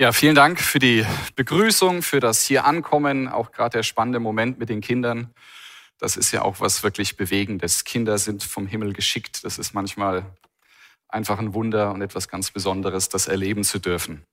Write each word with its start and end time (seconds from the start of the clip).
Ja, 0.00 0.12
vielen 0.12 0.34
Dank 0.34 0.58
für 0.62 0.78
die 0.78 1.04
Begrüßung, 1.36 2.00
für 2.00 2.20
das 2.20 2.46
hier 2.46 2.64
ankommen, 2.64 3.28
auch 3.28 3.52
gerade 3.52 3.76
der 3.76 3.82
spannende 3.82 4.18
Moment 4.18 4.58
mit 4.58 4.70
den 4.70 4.80
Kindern. 4.80 5.34
Das 5.98 6.16
ist 6.16 6.32
ja 6.32 6.40
auch 6.40 6.58
was 6.58 6.82
wirklich 6.82 7.18
Bewegendes. 7.18 7.84
Kinder 7.84 8.16
sind 8.16 8.42
vom 8.42 8.66
Himmel 8.66 8.94
geschickt. 8.94 9.44
Das 9.44 9.58
ist 9.58 9.74
manchmal 9.74 10.24
einfach 11.06 11.38
ein 11.38 11.52
Wunder 11.52 11.92
und 11.92 12.00
etwas 12.00 12.28
ganz 12.28 12.50
Besonderes, 12.50 13.10
das 13.10 13.28
erleben 13.28 13.62
zu 13.62 13.78
dürfen. 13.78 14.24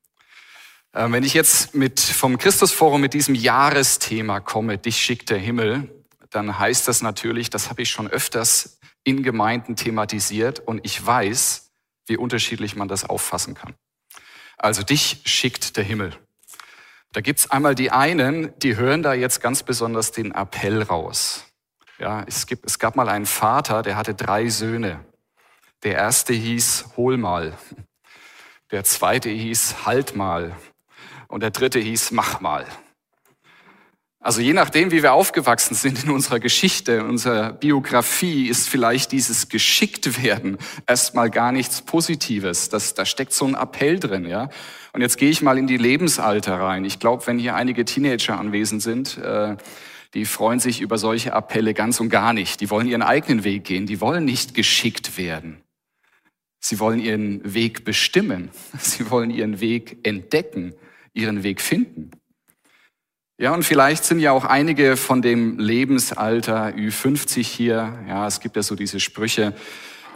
Ähm, 0.94 1.12
wenn 1.12 1.26
ich 1.26 1.34
jetzt 1.34 1.76
mit 1.76 2.00
vom 2.00 2.38
Christusforum 2.38 3.02
mit 3.02 3.14
diesem 3.14 3.36
Jahresthema 3.36 4.40
komme, 4.40 4.78
dich 4.78 4.96
schickt 4.96 5.32
der 5.32 5.38
Himmel, 5.38 5.94
dann 6.30 6.58
heißt 6.58 6.88
das 6.88 7.02
natürlich, 7.02 7.50
das 7.50 7.70
habe 7.70 7.82
ich 7.82 7.90
schon 7.90 8.08
öfters 8.08 8.80
in 9.04 9.22
Gemeinden 9.22 9.76
thematisiert 9.76 10.62
und 10.62 10.80
ich 10.86 11.06
weiß, 11.06 11.74
wie 12.06 12.16
unterschiedlich 12.16 12.78
man 12.78 12.88
das 12.88 13.04
auffassen 13.04 13.54
kann. 13.54 13.76
Also 14.58 14.84
dich 14.84 15.22
schickt 15.26 15.78
der 15.78 15.84
Himmel. 15.84 16.14
Da 17.14 17.22
gibt's 17.22 17.50
einmal 17.50 17.76
die 17.76 17.92
einen, 17.92 18.58
die 18.60 18.76
hören 18.76 19.02
da 19.02 19.14
jetzt 19.14 19.42
ganz 19.42 19.64
besonders 19.64 20.12
den 20.12 20.32
Appell 20.34 20.84
raus. 20.84 21.46
Ja, 22.00 22.24
es, 22.28 22.46
gibt, 22.46 22.66
es 22.66 22.78
gab 22.78 22.96
mal 22.96 23.10
einen 23.10 23.26
Vater, 23.26 23.82
der 23.82 23.96
hatte 23.96 24.14
drei 24.14 24.50
Söhne. 24.50 25.04
Der 25.84 25.96
erste 25.96 26.34
hieß 26.34 26.90
Hol 26.98 27.18
mal. 27.18 27.58
Der 28.72 28.84
zweite 28.84 29.30
hieß 29.30 29.86
Halt 29.86 30.16
mal. 30.16 30.56
Und 31.28 31.42
der 31.42 31.52
dritte 31.52 31.80
hieß 31.80 32.12
Mach 32.12 32.40
mal. 32.42 32.66
Also 34.28 34.42
je 34.42 34.52
nachdem, 34.52 34.92
wie 34.92 35.04
wir 35.04 35.14
aufgewachsen 35.14 35.74
sind 35.74 36.04
in 36.04 36.10
unserer 36.10 36.42
Geschichte, 36.42 36.92
in 36.92 37.06
unserer 37.06 37.54
Biografie, 37.54 38.50
ist 38.50 38.68
vielleicht 38.68 39.14
dieses 39.14 39.48
geschickt 39.48 40.22
werden 40.22 40.58
erstmal 40.86 41.30
gar 41.30 41.54
nichts 41.54 41.82
Positives. 41.82 42.68
Das, 42.68 42.94
da 42.94 43.06
steckt 43.06 43.32
so 43.32 43.46
ein 43.46 43.56
Appell 43.56 44.02
drin, 44.02 44.26
ja. 44.26 44.50
Und 44.92 45.00
jetzt 45.00 45.18
gehe 45.18 45.30
ich 45.30 45.42
mal 45.42 45.58
in 45.58 45.66
die 45.66 45.78
Lebensalter 45.78 46.60
rein. 46.60 46.84
Ich 46.84 47.00
glaube, 47.00 47.26
wenn 47.26 47.40
hier 47.40 47.56
einige 47.56 47.86
Teenager 47.86 48.38
anwesend 48.38 48.82
sind, 48.82 49.18
äh, 49.18 49.56
die 50.14 50.26
freuen 50.26 50.60
sich 50.60 50.82
über 50.82 50.98
solche 50.98 51.32
Appelle 51.32 51.74
ganz 51.74 52.02
und 52.02 52.10
gar 52.10 52.34
nicht. 52.34 52.60
Die 52.60 52.70
wollen 52.70 52.90
ihren 52.90 53.04
eigenen 53.04 53.46
Weg 53.46 53.64
gehen. 53.64 53.86
Die 53.86 54.02
wollen 54.02 54.26
nicht 54.26 54.54
geschickt 54.54 55.18
werden. 55.18 55.64
Sie 56.60 56.82
wollen 56.82 57.00
ihren 57.00 57.54
Weg 57.54 57.86
bestimmen. 57.86 58.50
Sie 58.78 59.10
wollen 59.10 59.30
ihren 59.30 59.62
Weg 59.62 60.06
entdecken, 60.06 60.74
ihren 61.14 61.44
Weg 61.44 61.62
finden. 61.62 62.12
Ja, 63.40 63.54
und 63.54 63.62
vielleicht 63.62 64.04
sind 64.04 64.20
ja 64.20 64.32
auch 64.32 64.46
einige 64.46 64.98
von 64.98 65.22
dem 65.22 65.60
Lebensalter 65.60 66.70
Ü50 66.70 67.46
hier. 67.46 68.00
Ja, 68.08 68.26
es 68.26 68.40
gibt 68.40 68.56
ja 68.56 68.64
so 68.64 68.74
diese 68.74 69.00
Sprüche, 69.00 69.54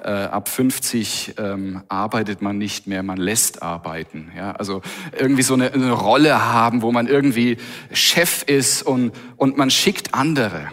äh, 0.04 0.10
ab 0.10 0.50
50 0.50 1.36
ähm, 1.38 1.84
arbeitet 1.88 2.42
man 2.42 2.58
nicht 2.58 2.88
mehr, 2.88 3.04
man 3.04 3.18
lässt 3.18 3.62
arbeiten. 3.62 4.32
Ja, 4.36 4.54
also 4.54 4.82
irgendwie 5.16 5.44
so 5.44 5.54
eine, 5.54 5.72
eine 5.72 5.92
Rolle 5.92 6.44
haben, 6.44 6.82
wo 6.82 6.92
man 6.92 7.06
irgendwie 7.06 7.58
Chef 7.94 8.42
ist 8.42 8.82
und, 8.82 9.12
und 9.38 9.56
man 9.56 9.70
schickt 9.70 10.16
andere. 10.16 10.72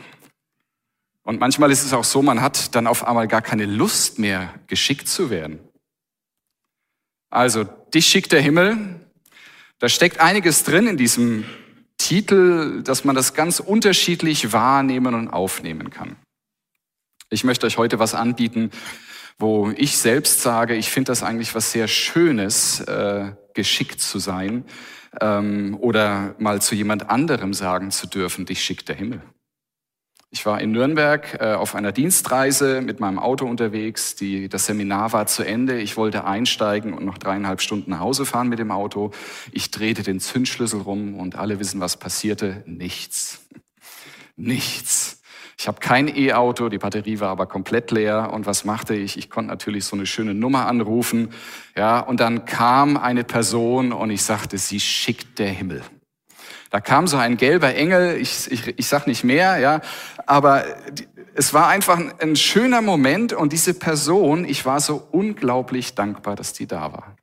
Und 1.25 1.41
manchmal 1.41 1.71
ist 1.71 1.85
es 1.85 1.93
auch 1.93 2.05
so, 2.05 2.23
man 2.23 2.41
hat 2.41 2.75
dann 2.75 2.87
auf 2.87 3.07
einmal 3.07 3.29
gar 3.29 3.43
keine 3.43 3.67
Lust 3.67 4.19
mehr, 4.19 4.55
geschickt 4.69 5.07
zu 5.07 5.29
werden. 5.29 5.59
Also, 7.29 7.65
dich 7.65 8.07
schickt 8.07 8.33
der 8.33 8.41
Himmel. 8.41 9.01
Da 9.79 9.91
steckt 9.91 10.21
einiges 10.21 10.65
drin 10.65 10.87
in 10.87 10.97
diesem 10.97 11.45
Titel, 12.09 12.83
dass 12.83 13.05
man 13.05 13.15
das 13.15 13.35
ganz 13.35 13.61
unterschiedlich 13.61 14.55
wahrnehmen 14.55 15.15
und 15.15 15.29
aufnehmen 15.29 15.91
kann. 15.91 16.17
Ich 17.29 17.45
möchte 17.45 17.67
euch 17.67 17.77
heute 17.77 17.99
was 17.99 18.15
anbieten, 18.15 18.71
wo 19.39 19.71
ich 19.77 19.99
selbst 19.99 20.41
sage, 20.41 20.75
ich 20.75 20.91
finde 20.91 21.11
das 21.11 21.23
eigentlich 21.23 21.55
was 21.55 21.71
sehr 21.71 21.87
Schönes, 21.87 22.81
äh, 22.81 23.33
geschickt 23.53 24.01
zu 24.01 24.21
sein 24.21 24.65
ähm, 25.21 25.77
oder 25.79 26.35
mal 26.39 26.63
zu 26.63 26.75
jemand 26.75 27.11
anderem 27.11 27.53
sagen 27.53 27.91
zu 27.91 28.07
dürfen, 28.07 28.47
dich 28.47 28.65
schickt 28.65 28.89
der 28.89 28.97
Himmel. 28.97 29.21
Ich 30.31 30.45
war 30.45 30.61
in 30.61 30.73
Nürnberg 30.73 31.39
äh, 31.41 31.55
auf 31.55 31.75
einer 31.75 31.91
Dienstreise 31.91 32.83
mit 32.83 33.01
meinem 33.01 33.19
Auto 33.19 33.47
unterwegs. 33.47 34.15
Die, 34.15 34.51
das 34.51 34.67
Seminar 34.67 35.15
war 35.15 35.27
zu 35.27 35.43
Ende. 35.43 35.81
Ich 35.81 35.97
wollte 35.97 36.25
einsteigen 36.25 36.93
und 36.93 37.07
noch 37.07 37.17
dreieinhalb 37.17 37.63
Stunden 37.63 37.93
nach 37.93 38.01
Hause 38.01 38.27
fahren 38.27 38.49
mit 38.49 38.59
dem 38.59 38.71
Auto. 38.71 39.13
Ich 39.53 39.71
drehte 39.71 40.03
den 40.03 40.21
Zündschlüssel 40.21 40.83
rum 40.83 41.15
und 41.15 41.37
alle 41.37 41.61
wissen, 41.61 41.81
was 41.81 41.97
passierte. 41.97 42.63
Nichts. 42.67 43.47
Nichts. 44.37 45.23
Ich 45.59 45.67
habe 45.67 45.81
kein 45.81 46.15
E-Auto, 46.15 46.69
die 46.69 46.79
Batterie 46.79 47.21
war 47.21 47.31
aber 47.31 47.47
komplett 47.47 47.91
leer. 47.91 48.31
Und 48.33 48.45
was 48.45 48.67
machte 48.67 48.95
ich? 48.95 49.17
Ich 49.17 49.31
konnte 49.31 49.49
natürlich 49.49 49.87
so 49.87 49.97
eine 49.97 50.05
schöne 50.05 50.35
Nummer 50.35 50.67
anrufen. 50.67 51.31
Ja, 51.75 52.01
und 52.01 52.21
dann 52.21 52.45
kam 52.45 52.99
eine 52.99 53.25
Person 53.25 53.93
und 53.93 54.11
ich 54.11 54.23
sagte, 54.23 54.59
sie 54.59 54.79
schickt 54.79 55.39
der 55.39 55.49
Himmel. 55.49 55.83
Da 56.71 56.81
kam 56.81 57.07
so 57.07 57.17
ein 57.17 57.37
gelber 57.37 57.75
Engel, 57.75 58.17
ich, 58.17 58.51
ich, 58.51 58.79
ich 58.79 58.87
sag 58.87 59.07
nicht 59.07 59.25
mehr, 59.25 59.59
ja, 59.59 59.81
aber 60.27 60.65
es 61.35 61.55
war 61.55 61.69
einfach 61.69 62.01
ein, 62.19 62.37
schöner 62.37 62.83
Moment 62.83 63.33
und 63.33 63.53
diese 63.53 63.73
Person, 63.73 64.45
ich 64.45 64.67
war 64.67 64.81
so 64.81 65.07
unglaublich 65.11 65.95
dankbar, 65.95 66.37
dass 66.37 66.53
die 66.53 66.67
da 66.67 66.93
war. 66.93 67.17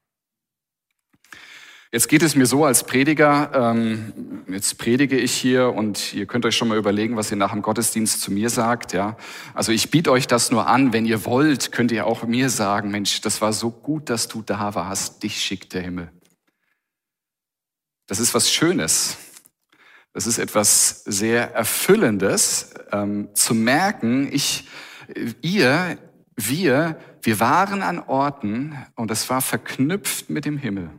Jetzt 1.91 2.09
geht 2.09 2.23
es 2.23 2.35
mir 2.35 2.45
so 2.45 2.65
als 2.65 2.85
Prediger, 2.85 3.51
ähm, 3.53 4.13
jetzt 4.47 4.77
predige 4.77 5.17
ich 5.17 5.33
hier 5.33 5.73
und 5.73 6.13
ihr 6.13 6.25
könnt 6.25 6.45
euch 6.45 6.55
schon 6.55 6.67
mal 6.67 6.77
überlegen, 6.77 7.15
was 7.15 7.31
ihr 7.31 7.37
nach 7.37 7.51
dem 7.51 7.61
Gottesdienst 7.61 8.21
zu 8.21 8.31
mir 8.31 8.49
sagt. 8.49 8.93
Ja, 8.93 9.15
Also 9.53 9.71
ich 9.71 9.91
biete 9.91 10.11
euch 10.11 10.27
das 10.27 10.51
nur 10.51 10.67
an, 10.67 10.91
wenn 10.91 11.05
ihr 11.05 11.25
wollt, 11.25 11.71
könnt 11.71 11.91
ihr 11.91 12.05
auch 12.05 12.23
mir 12.23 12.49
sagen, 12.49 12.91
Mensch, 12.91 13.21
das 13.21 13.39
war 13.41 13.53
so 13.53 13.69
gut, 13.69 14.09
dass 14.09 14.27
du 14.27 14.41
da 14.41 14.75
warst, 14.75 15.23
dich 15.23 15.39
schickt 15.39 15.73
der 15.73 15.83
Himmel. 15.83 16.11
Das 18.07 18.19
ist 18.19 18.33
was 18.33 18.51
Schönes. 18.51 19.17
Das 20.15 20.27
ist 20.27 20.37
etwas 20.37 21.03
sehr 21.03 21.53
Erfüllendes, 21.55 22.73
ähm, 22.93 23.27
zu 23.33 23.53
merken, 23.53 24.29
ich, 24.31 24.65
ihr, 25.41 25.97
wir, 26.37 26.97
wir 27.21 27.39
waren 27.41 27.81
an 27.81 27.99
Orten 27.99 28.77
und 28.95 29.11
es 29.11 29.29
war 29.29 29.41
verknüpft 29.41 30.29
mit 30.29 30.45
dem 30.45 30.57
Himmel. 30.57 30.89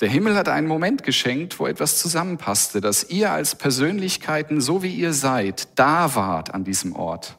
Der 0.00 0.08
Himmel 0.08 0.34
hat 0.34 0.48
einen 0.48 0.66
Moment 0.66 1.04
geschenkt, 1.04 1.60
wo 1.60 1.68
etwas 1.68 2.00
zusammenpasste, 2.00 2.80
dass 2.80 3.10
ihr 3.10 3.30
als 3.30 3.54
Persönlichkeiten, 3.54 4.60
so 4.60 4.82
wie 4.82 4.92
ihr 4.92 5.12
seid, 5.12 5.78
da 5.78 6.16
wart 6.16 6.52
an 6.52 6.64
diesem 6.64 6.96
Ort. 6.96 7.38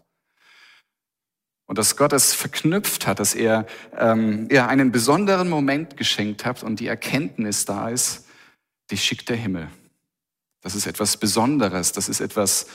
Und 1.67 1.77
dass 1.77 1.97
Gott 1.97 2.13
es 2.13 2.33
verknüpft 2.33 3.07
hat, 3.07 3.19
dass 3.19 3.35
er 3.35 3.67
ähm, 3.97 4.47
ihr 4.49 4.69
einen 4.69 4.93
besonderen 4.93 5.49
Moment 5.49 5.97
geschenkt 5.97 6.45
hat 6.45 6.63
und 6.63 6.79
die 6.79 6.87
Erkenntnis 6.87 7.65
da 7.65 7.89
ist, 7.89 8.25
die 8.89 8.97
schickt 8.97 9.27
der 9.27 9.35
Himmel. 9.35 9.67
Das 10.61 10.75
ist 10.75 10.87
etwas 10.87 11.17
Besonderes, 11.17 11.93
das 11.93 12.09
ist 12.09 12.19
etwas 12.19 12.67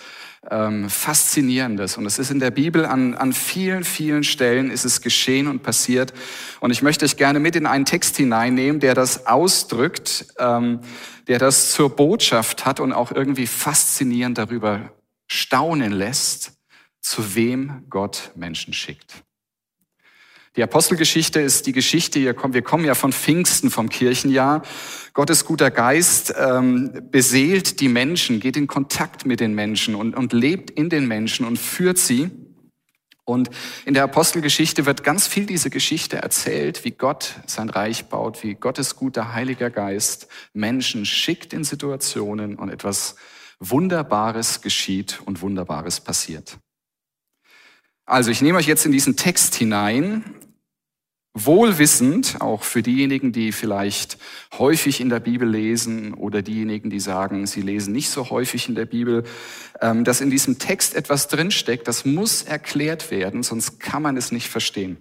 ähm, 0.51 0.89
Faszinierendes. 0.89 1.97
Und 1.97 2.07
es 2.07 2.19
ist 2.19 2.31
in 2.31 2.41
der 2.41 2.51
Bibel 2.51 2.87
an, 2.87 3.15
an 3.15 3.33
vielen, 3.33 3.85
vielen 3.85 4.25
Stellen 4.25 4.71
ist 4.71 4.85
es 4.85 5.01
geschehen 5.01 5.49
und 5.49 5.63
passiert. 5.63 6.13
Und 6.61 6.71
ich 6.71 6.83
möchte 6.83 7.05
euch 7.05 7.17
gerne 7.17 7.41
mit 7.41 7.57
in 7.57 7.67
einen 7.67 7.85
Text 7.85 8.17
hineinnehmen, 8.17 8.81
der 8.81 8.95
das 8.95 9.27
ausdrückt, 9.27 10.27
ähm, 10.39 10.81
der 11.29 11.39
das 11.39 11.73
zur 11.73 11.95
Botschaft 11.95 12.65
hat 12.65 12.81
und 12.81 12.93
auch 12.93 13.13
irgendwie 13.13 13.47
faszinierend 13.47 14.39
darüber 14.39 14.93
staunen 15.27 15.93
lässt, 15.93 16.53
zu 17.01 17.35
wem 17.35 17.85
Gott 17.91 18.33
Menschen 18.35 18.73
schickt. 18.73 19.24
Die 20.57 20.63
Apostelgeschichte 20.63 21.41
ist 21.41 21.67
die 21.67 21.73
Geschichte, 21.73 22.21
wir 22.21 22.63
kommen 22.63 22.85
ja 22.85 22.95
von 22.95 23.13
Pfingsten, 23.13 23.71
vom 23.71 23.89
Kirchenjahr. 23.89 24.63
Gottes 25.13 25.45
guter 25.45 25.73
Geist 25.73 26.33
ähm, 26.39 26.93
beseelt 27.11 27.81
die 27.81 27.89
Menschen, 27.89 28.39
geht 28.39 28.57
in 28.57 28.69
Kontakt 28.69 29.27
mit 29.27 29.41
den 29.41 29.55
Menschen 29.55 29.97
und, 29.97 30.15
und 30.15 30.33
lebt 30.33 30.71
in 30.71 30.91
den 30.91 31.09
Menschen 31.09 31.45
und 31.45 31.59
führt 31.59 31.99
sie. 31.99 32.31
Und 33.25 33.51
in 33.85 33.95
der 33.95 34.05
Apostelgeschichte 34.05 34.87
wird 34.87 35.03
ganz 35.03 35.27
viel 35.27 35.47
diese 35.47 35.71
Geschichte 35.71 36.19
erzählt, 36.19 36.85
wie 36.85 36.93
Gott 36.93 37.41
sein 37.47 37.69
Reich 37.69 38.05
baut, 38.05 38.45
wie 38.45 38.55
Gottes 38.55 38.95
guter 38.95 39.33
Heiliger 39.33 39.71
Geist 39.71 40.29
Menschen 40.53 41.05
schickt 41.05 41.53
in 41.53 41.65
Situationen 41.65 42.57
und 42.57 42.69
etwas 42.69 43.17
Wunderbares 43.59 44.61
geschieht 44.61 45.21
und 45.25 45.41
Wunderbares 45.41 46.01
passiert. 46.01 46.59
Also 48.07 48.31
ich 48.31 48.43
nehme 48.43 48.59
euch 48.59 48.67
jetzt 48.67 48.85
in 48.85 48.93
diesen 48.93 49.17
Text 49.17 49.55
hinein 49.55 50.25
wohlwissend, 51.35 52.41
auch 52.41 52.63
für 52.63 52.83
diejenigen, 52.83 53.33
die 53.33 53.51
vielleicht 53.51 54.19
häufig 54.57 55.01
in 55.01 55.09
der 55.09 55.19
Bibel 55.19 55.49
lesen 55.49 56.15
oder 56.15 56.43
diejenigen, 56.43 56.91
die 56.91 57.01
sagen, 57.01 57.47
sie 57.47 57.61
lesen 57.61 57.93
nicht 57.93 58.09
so 58.09 58.31
häufig 58.31 58.69
in 58.69 58.77
der 58.77 58.87
Bibel, 58.87 59.25
ähm, 59.81 60.05
dass 60.05 60.21
in 60.21 60.31
diesem 60.31 60.59
Text 60.59 60.95
etwas 60.95 61.27
drinsteckt, 61.27 61.89
das 61.89 62.05
muss 62.05 62.43
erklärt 62.43 63.11
werden, 63.11 63.43
sonst 63.43 63.81
kann 63.81 64.03
man 64.03 64.17
es 64.17 64.31
nicht 64.31 64.49
verstehen. 64.49 64.97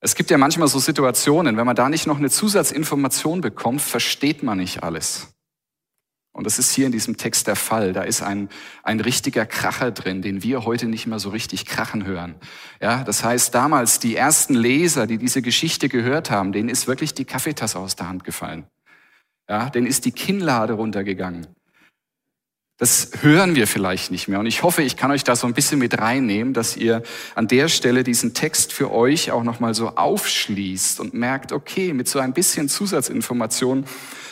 Es 0.00 0.16
gibt 0.16 0.30
ja 0.32 0.38
manchmal 0.38 0.66
so 0.66 0.80
Situationen, 0.80 1.56
wenn 1.56 1.66
man 1.66 1.76
da 1.76 1.88
nicht 1.88 2.08
noch 2.08 2.18
eine 2.18 2.28
Zusatzinformation 2.28 3.40
bekommt, 3.40 3.80
versteht 3.80 4.42
man 4.42 4.58
nicht 4.58 4.82
alles. 4.82 5.28
Und 6.32 6.44
das 6.46 6.58
ist 6.58 6.72
hier 6.72 6.86
in 6.86 6.92
diesem 6.92 7.18
Text 7.18 7.46
der 7.46 7.56
Fall. 7.56 7.92
Da 7.92 8.02
ist 8.02 8.22
ein, 8.22 8.48
ein 8.82 9.00
richtiger 9.00 9.44
Kracher 9.44 9.90
drin, 9.90 10.22
den 10.22 10.42
wir 10.42 10.64
heute 10.64 10.86
nicht 10.86 11.06
mehr 11.06 11.18
so 11.18 11.28
richtig 11.28 11.66
krachen 11.66 12.06
hören. 12.06 12.36
Ja, 12.80 13.04
das 13.04 13.22
heißt, 13.22 13.54
damals 13.54 13.98
die 13.98 14.16
ersten 14.16 14.54
Leser, 14.54 15.06
die 15.06 15.18
diese 15.18 15.42
Geschichte 15.42 15.90
gehört 15.90 16.30
haben, 16.30 16.52
denen 16.52 16.70
ist 16.70 16.86
wirklich 16.86 17.12
die 17.12 17.26
Kaffeetasse 17.26 17.78
aus 17.78 17.96
der 17.96 18.08
Hand 18.08 18.24
gefallen. 18.24 18.66
Ja, 19.48 19.68
denen 19.68 19.86
ist 19.86 20.06
die 20.06 20.12
Kinnlade 20.12 20.72
runtergegangen. 20.72 21.46
Das 22.78 23.10
hören 23.20 23.54
wir 23.54 23.66
vielleicht 23.66 24.10
nicht 24.10 24.26
mehr. 24.26 24.40
Und 24.40 24.46
ich 24.46 24.62
hoffe, 24.62 24.82
ich 24.82 24.96
kann 24.96 25.10
euch 25.10 25.24
da 25.24 25.36
so 25.36 25.46
ein 25.46 25.52
bisschen 25.52 25.78
mit 25.78 25.98
reinnehmen, 25.98 26.54
dass 26.54 26.76
ihr 26.76 27.02
an 27.34 27.46
der 27.46 27.68
Stelle 27.68 28.02
diesen 28.02 28.32
Text 28.32 28.72
für 28.72 28.90
euch 28.90 29.30
auch 29.30 29.44
nochmal 29.44 29.74
so 29.74 29.90
aufschließt 29.90 30.98
und 30.98 31.12
merkt, 31.12 31.52
okay, 31.52 31.92
mit 31.92 32.08
so 32.08 32.18
ein 32.18 32.32
bisschen 32.32 32.70
Zusatzinformation 32.70 33.84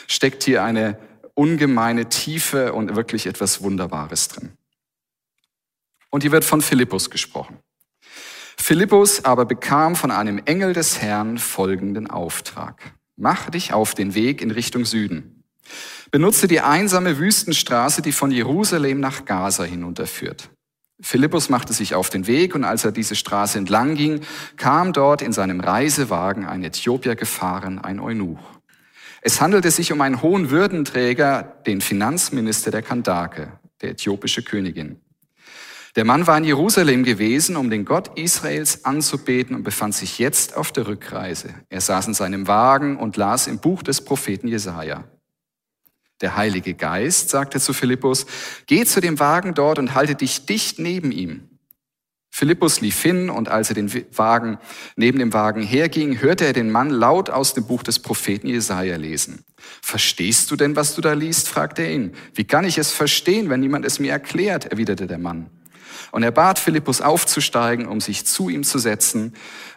steckt 0.07 0.43
hier 0.43 0.63
eine 0.63 0.97
ungemeine 1.41 2.07
Tiefe 2.07 2.71
und 2.71 2.95
wirklich 2.95 3.25
etwas 3.25 3.63
Wunderbares 3.63 4.27
drin. 4.27 4.51
Und 6.11 6.21
hier 6.21 6.31
wird 6.31 6.45
von 6.45 6.61
Philippus 6.61 7.09
gesprochen. 7.09 7.57
Philippus 8.57 9.25
aber 9.25 9.45
bekam 9.45 9.95
von 9.95 10.11
einem 10.11 10.37
Engel 10.45 10.73
des 10.73 11.01
Herrn 11.01 11.39
folgenden 11.39 12.07
Auftrag. 12.07 12.93
Mach 13.15 13.49
dich 13.49 13.73
auf 13.73 13.95
den 13.95 14.13
Weg 14.13 14.43
in 14.43 14.51
Richtung 14.51 14.85
Süden. 14.85 15.43
Benutze 16.11 16.47
die 16.47 16.61
einsame 16.61 17.17
Wüstenstraße, 17.17 18.03
die 18.03 18.11
von 18.11 18.29
Jerusalem 18.29 18.99
nach 18.99 19.25
Gaza 19.25 19.63
hinunterführt. 19.63 20.51
Philippus 21.01 21.49
machte 21.49 21.73
sich 21.73 21.95
auf 21.95 22.11
den 22.11 22.27
Weg 22.27 22.53
und 22.53 22.65
als 22.65 22.85
er 22.85 22.91
diese 22.91 23.15
Straße 23.15 23.57
entlang 23.57 23.95
ging, 23.95 24.21
kam 24.57 24.93
dort 24.93 25.23
in 25.23 25.33
seinem 25.33 25.59
Reisewagen 25.59 26.45
ein 26.45 26.63
Äthiopier 26.63 27.15
gefahren, 27.15 27.79
ein 27.79 27.99
Eunuch. 27.99 28.60
Es 29.21 29.39
handelte 29.39 29.69
sich 29.69 29.91
um 29.91 30.01
einen 30.01 30.23
hohen 30.23 30.49
Würdenträger, 30.49 31.43
den 31.67 31.79
Finanzminister 31.79 32.71
der 32.71 32.81
Kandake, 32.81 33.53
der 33.81 33.91
äthiopische 33.91 34.41
Königin. 34.41 34.99
Der 35.95 36.05
Mann 36.05 36.25
war 36.25 36.37
in 36.37 36.43
Jerusalem 36.43 37.03
gewesen, 37.03 37.55
um 37.55 37.69
den 37.69 37.85
Gott 37.85 38.17
Israels 38.17 38.85
anzubeten 38.85 39.55
und 39.55 39.63
befand 39.63 39.93
sich 39.93 40.19
jetzt 40.19 40.55
auf 40.55 40.71
der 40.71 40.87
Rückreise. 40.87 41.53
Er 41.69 41.81
saß 41.81 42.07
in 42.07 42.13
seinem 42.13 42.47
Wagen 42.47 42.97
und 42.97 43.17
las 43.17 43.47
im 43.47 43.59
Buch 43.59 43.83
des 43.83 44.03
Propheten 44.03 44.47
Jesaja. 44.47 45.03
Der 46.21 46.37
Heilige 46.37 46.73
Geist 46.73 47.29
sagte 47.29 47.59
zu 47.59 47.73
Philippus, 47.73 48.25
geh 48.67 48.85
zu 48.85 49.01
dem 49.01 49.19
Wagen 49.19 49.53
dort 49.53 49.79
und 49.79 49.93
halte 49.93 50.15
dich 50.15 50.45
dicht 50.45 50.79
neben 50.79 51.11
ihm. 51.11 51.50
Philippus 52.33 52.79
lief 52.79 53.01
hin 53.01 53.29
und 53.29 53.49
als 53.49 53.69
er 53.69 53.75
den 53.75 53.91
Wagen 54.17 54.57
neben 54.95 55.19
dem 55.19 55.33
Wagen 55.33 55.61
herging, 55.61 56.21
hörte 56.21 56.45
er 56.45 56.53
den 56.53 56.71
Mann 56.71 56.89
laut 56.89 57.29
aus 57.29 57.53
dem 57.53 57.67
Buch 57.67 57.83
des 57.83 57.99
Propheten 57.99 58.47
Jesaja 58.47 58.95
lesen. 58.95 59.43
Verstehst 59.81 60.49
du 60.49 60.55
denn, 60.55 60.77
was 60.77 60.95
du 60.95 61.01
da 61.01 61.11
liest? 61.11 61.49
fragte 61.49 61.81
er 61.81 61.91
ihn. 61.91 62.13
Wie 62.33 62.45
kann 62.45 62.63
ich 62.63 62.77
es 62.77 62.91
verstehen, 62.91 63.49
wenn 63.49 63.59
niemand 63.59 63.85
es 63.85 63.99
mir 63.99 64.13
erklärt? 64.13 64.65
erwiderte 64.65 65.07
der 65.07 65.17
Mann. 65.17 65.49
Und 66.11 66.23
er 66.23 66.31
bat 66.31 66.57
Philippus 66.57 67.01
aufzusteigen, 67.01 67.85
um 67.85 67.99
sich 67.99 68.25
zu 68.25 68.49
ihm 68.49 68.63
zu 68.63 68.79
setzen. 68.79 69.33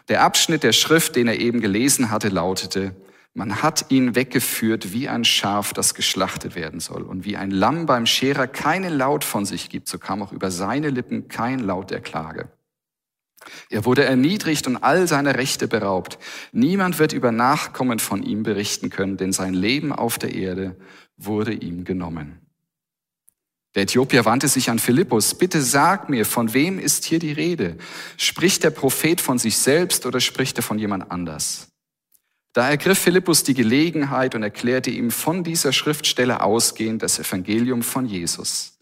Der 0.07 0.23
Abschnitt 0.23 0.63
der 0.63 0.71
Schrift, 0.71 1.17
den 1.17 1.27
er 1.27 1.39
eben 1.39 1.59
gelesen 1.59 2.09
hatte, 2.09 2.29
lautete, 2.29 2.95
man 3.35 3.61
hat 3.61 3.91
ihn 3.91 4.15
weggeführt 4.15 4.93
wie 4.93 5.09
ein 5.09 5.25
Schaf, 5.25 5.73
das 5.73 5.93
geschlachtet 5.93 6.55
werden 6.55 6.79
soll. 6.79 7.01
Und 7.01 7.25
wie 7.25 7.35
ein 7.35 7.51
Lamm 7.51 7.85
beim 7.85 8.05
Scherer 8.05 8.47
keinen 8.47 8.97
Laut 8.97 9.25
von 9.25 9.45
sich 9.45 9.69
gibt, 9.69 9.89
so 9.89 9.99
kam 9.99 10.23
auch 10.23 10.31
über 10.31 10.51
seine 10.51 10.89
Lippen 10.89 11.27
kein 11.27 11.59
Laut 11.59 11.91
der 11.91 11.99
Klage. 11.99 12.49
Er 13.69 13.83
wurde 13.83 14.05
erniedrigt 14.05 14.67
und 14.67 14.77
all 14.77 15.05
seine 15.07 15.35
Rechte 15.35 15.67
beraubt. 15.67 16.17
Niemand 16.53 16.97
wird 16.97 17.11
über 17.11 17.33
Nachkommen 17.33 17.99
von 17.99 18.23
ihm 18.23 18.43
berichten 18.43 18.89
können, 18.89 19.17
denn 19.17 19.33
sein 19.33 19.53
Leben 19.53 19.91
auf 19.91 20.17
der 20.17 20.33
Erde 20.33 20.77
wurde 21.17 21.51
ihm 21.51 21.83
genommen. 21.83 22.39
Der 23.75 23.83
Äthiopier 23.83 24.23
wandte 24.23 24.47
sich 24.47 24.69
an 24.69 24.79
Philippus, 24.79 25.35
bitte 25.35 25.61
sag 25.61 26.07
mir, 26.07 26.25
von 26.25 26.53
wem 26.53 26.79
ist 26.79 27.03
hier 27.03 27.19
die 27.19 27.33
Rede? 27.33 27.75
Spricht 28.15 28.63
der 28.63 28.69
Prophet 28.69 29.19
von 29.19 29.37
sich 29.37 29.57
selbst 29.57 30.05
oder 30.05 30.21
spricht 30.21 30.57
er 30.57 30.63
von 30.63 30.79
jemand 30.79 31.11
anders? 31.11 31.74
Da 32.55 32.69
ergriff 32.69 32.99
Philippus 32.99 33.43
die 33.43 33.53
Gelegenheit 33.53 34.33
und 34.33 34.41
erklärte 34.41 34.89
ihm 34.89 35.11
von 35.11 35.43
dieser 35.43 35.73
Schriftstelle 35.73 36.41
ausgehend 36.41 37.03
das 37.03 37.19
Evangelium 37.19 37.83
von 37.83 38.05
Jesus. 38.05 38.79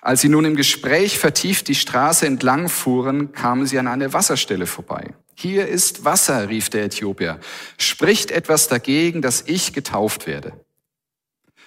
Als 0.00 0.22
sie 0.22 0.28
nun 0.28 0.44
im 0.44 0.56
Gespräch 0.56 1.16
vertieft 1.16 1.68
die 1.68 1.76
Straße 1.76 2.26
entlang 2.26 2.68
fuhren, 2.68 3.30
kamen 3.30 3.64
sie 3.64 3.78
an 3.78 3.86
eine 3.86 4.12
Wasserstelle 4.12 4.66
vorbei. 4.66 5.14
Hier 5.36 5.68
ist 5.68 6.04
Wasser, 6.04 6.48
rief 6.48 6.68
der 6.68 6.86
Äthiopier. 6.86 7.38
Spricht 7.78 8.32
etwas 8.32 8.66
dagegen, 8.66 9.22
dass 9.22 9.44
ich 9.46 9.72
getauft 9.72 10.26
werde. 10.26 10.52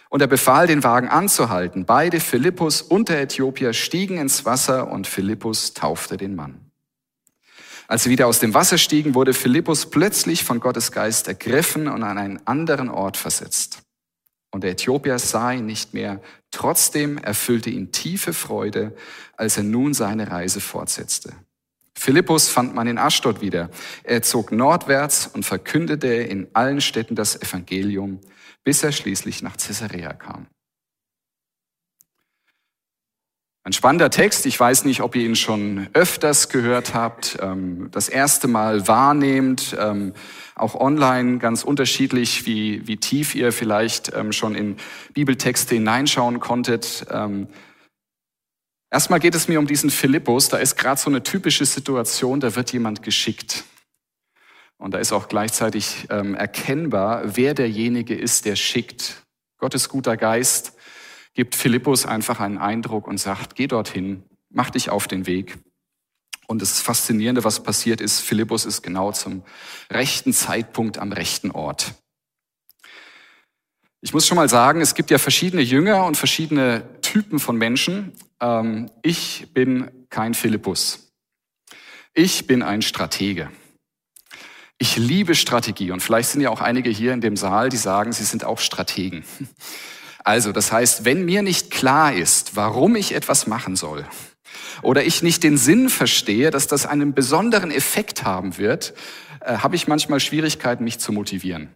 Und 0.10 0.20
er 0.20 0.28
befahl, 0.28 0.68
den 0.68 0.84
Wagen 0.84 1.08
anzuhalten. 1.08 1.86
Beide, 1.86 2.20
Philippus 2.20 2.81
und 2.81 3.08
der 3.08 3.22
Äthiopier, 3.22 3.72
stiegen 3.72 4.18
ins 4.18 4.44
Wasser 4.44 4.92
und 4.92 5.08
Philippus 5.08 5.74
taufte 5.74 6.18
den 6.18 6.36
Mann. 6.36 6.73
Als 7.88 8.04
sie 8.04 8.10
wieder 8.10 8.28
aus 8.28 8.40
dem 8.40 8.54
Wasser 8.54 8.78
stiegen, 8.78 9.14
wurde 9.16 9.34
Philippus 9.34 9.90
plötzlich 9.90 10.44
von 10.44 10.60
Gottes 10.60 10.92
Geist 10.92 11.28
ergriffen 11.28 11.88
und 11.88 12.04
an 12.04 12.18
einen 12.18 12.48
anderen 12.48 12.90
Ort 12.90 13.18
versetzt. 13.18 13.80
Und 14.54 14.64
der 14.64 14.72
Äthiopier 14.72 15.18
sah 15.20 15.52
ihn 15.52 15.66
nicht 15.66 15.94
mehr. 15.94 16.22
Trotzdem 16.52 17.18
erfüllte 17.18 17.70
ihn 17.70 17.92
tiefe 17.92 18.34
Freude, 18.34 18.96
als 19.36 19.58
er 19.58 19.64
nun 19.64 19.94
seine 19.94 20.30
Reise 20.30 20.62
fortsetzte. 20.62 21.34
Philippus 21.98 22.50
fand 22.50 22.76
man 22.76 22.88
in 22.88 22.98
Aschdod 22.98 23.42
wieder. 23.42 23.70
Er 24.04 24.22
zog 24.22 24.52
nordwärts 24.52 25.28
und 25.28 25.44
verkündete 25.44 26.08
in 26.08 26.48
allen 26.54 26.82
Städten 26.82 27.16
das 27.16 27.42
Evangelium, 27.42 28.20
bis 28.64 28.84
er 28.84 28.92
schließlich 28.92 29.42
nach 29.42 29.58
Caesarea 29.58 30.14
kam. 30.14 30.48
Ein 33.65 33.71
spannender 33.71 34.10
Text. 34.10 34.45
Ich 34.45 34.60
weiß 34.60 34.83
nicht, 34.83 35.00
ob 35.00 35.15
ihr 35.15 35.24
ihn 35.24 35.38
schon 35.38 35.88
öfters 35.93 36.50
gehört 36.50 36.93
habt, 36.93 37.38
ähm, 37.41 37.88
das 37.91 38.10
erste 38.10 38.50
Mal 38.50 38.89
wahrnehmt, 38.89 39.74
ähm, 39.79 40.13
auch 40.55 40.75
online 40.75 41.38
ganz 41.38 41.63
unterschiedlich, 41.63 42.46
wie, 42.46 42.86
wie 42.88 42.98
tief 42.98 43.36
ihr 43.36 43.53
vielleicht 43.53 44.13
ähm, 44.13 44.34
schon 44.34 44.53
in 44.53 44.75
Bibeltexte 45.13 45.75
hineinschauen 45.75 46.41
konntet. 46.41 47.05
Erstmal 48.91 49.20
geht 49.20 49.34
es 49.34 49.48
mir 49.48 49.60
um 49.60 49.65
diesen 49.65 49.89
Philippus. 49.89 50.50
Da 50.50 50.58
ist 50.58 50.75
gerade 50.75 51.00
so 51.00 51.10
eine 51.10 51.24
typische 51.24 51.65
Situation, 51.65 52.41
da 52.41 52.55
wird 52.55 52.74
jemand 52.74 53.01
geschickt. 53.01 53.63
Und 54.77 54.93
da 54.93 55.00
ist 55.00 55.13
auch 55.13 55.27
gleichzeitig 55.27 56.10
erkennbar, 56.10 57.24
wer 57.36 57.55
derjenige 57.55 58.13
ist, 58.13 58.46
der 58.46 58.55
schickt. 58.55 59.24
Gottes 59.58 59.89
guter 59.89 60.17
Geist 60.17 60.74
gibt 61.34 61.56
Philippus 61.56 62.06
einfach 62.06 62.40
einen 62.40 62.58
Eindruck 62.58 63.08
und 63.08 63.18
sagt, 63.18 63.56
geh 63.56 63.68
dorthin, 63.68 64.24
mach 64.50 64.70
dich 64.70 64.90
auf 64.90 65.08
den 65.08 65.25
Weg. 65.25 65.58
Und 66.48 66.62
das 66.62 66.82
Faszinierende, 66.82 67.44
was 67.44 67.63
passiert 67.63 68.02
ist, 68.02 68.20
Philippus 68.20 68.66
ist 68.66 68.82
genau 68.82 69.12
zum 69.12 69.44
rechten 69.90 70.34
Zeitpunkt 70.34 70.98
am 70.98 71.12
rechten 71.12 71.52
Ort. 71.52 71.96
Ich 74.02 74.13
muss 74.13 74.28
schon 74.28 74.36
mal 74.36 74.50
sagen, 74.50 74.82
es 74.82 74.96
gibt 74.96 75.12
ja 75.12 75.18
verschiedene 75.18 75.62
Jünger 75.62 76.06
und 76.06 76.18
verschiedene 76.18 76.84
Typen 77.02 77.40
von 77.40 77.56
Menschen. 77.56 78.12
Ähm, 78.42 78.92
ich 79.02 79.48
bin 79.54 79.90
kein 80.10 80.34
Philippus. 80.34 81.13
Ich 82.13 82.46
bin 82.46 82.62
ein 82.62 82.82
Stratege. 82.82 83.50
Ich 84.78 84.98
liebe 84.98 85.36
Strategie 85.36 85.92
und 85.92 86.02
vielleicht 86.02 86.30
sind 86.30 86.42
ja 86.42 86.50
auch 86.50 86.60
einige 86.60 86.90
hier 86.90 87.13
in 87.13 87.22
dem 87.22 87.38
Saal, 87.38 87.70
die 87.70 87.78
sagen, 87.78 88.12
sie 88.12 88.25
sind 88.25 88.44
auch 88.44 88.60
Strategen. 88.60 89.24
Also, 90.24 90.51
das 90.51 90.72
heißt, 90.72 91.06
wenn 91.06 91.25
mir 91.25 91.42
nicht 91.42 91.70
klar 91.72 92.13
ist, 92.13 92.56
warum 92.56 92.96
ich 92.96 93.13
etwas 93.13 93.48
machen 93.48 93.75
soll, 93.75 94.06
oder 94.82 95.03
ich 95.03 95.24
nicht 95.24 95.44
den 95.44 95.58
Sinn 95.58 95.89
verstehe, 95.89 96.51
dass 96.51 96.68
das 96.68 96.86
einen 96.86 97.13
besonderen 97.13 97.72
Effekt 97.72 98.24
haben 98.24 98.58
wird, 98.58 98.94
äh, 99.42 99.58
habe 99.58 99.75
ich 99.75 99.88
manchmal 99.88 100.20
Schwierigkeiten, 100.20 100.84
mich 100.84 101.00
zu 101.00 101.12
motivieren. 101.12 101.75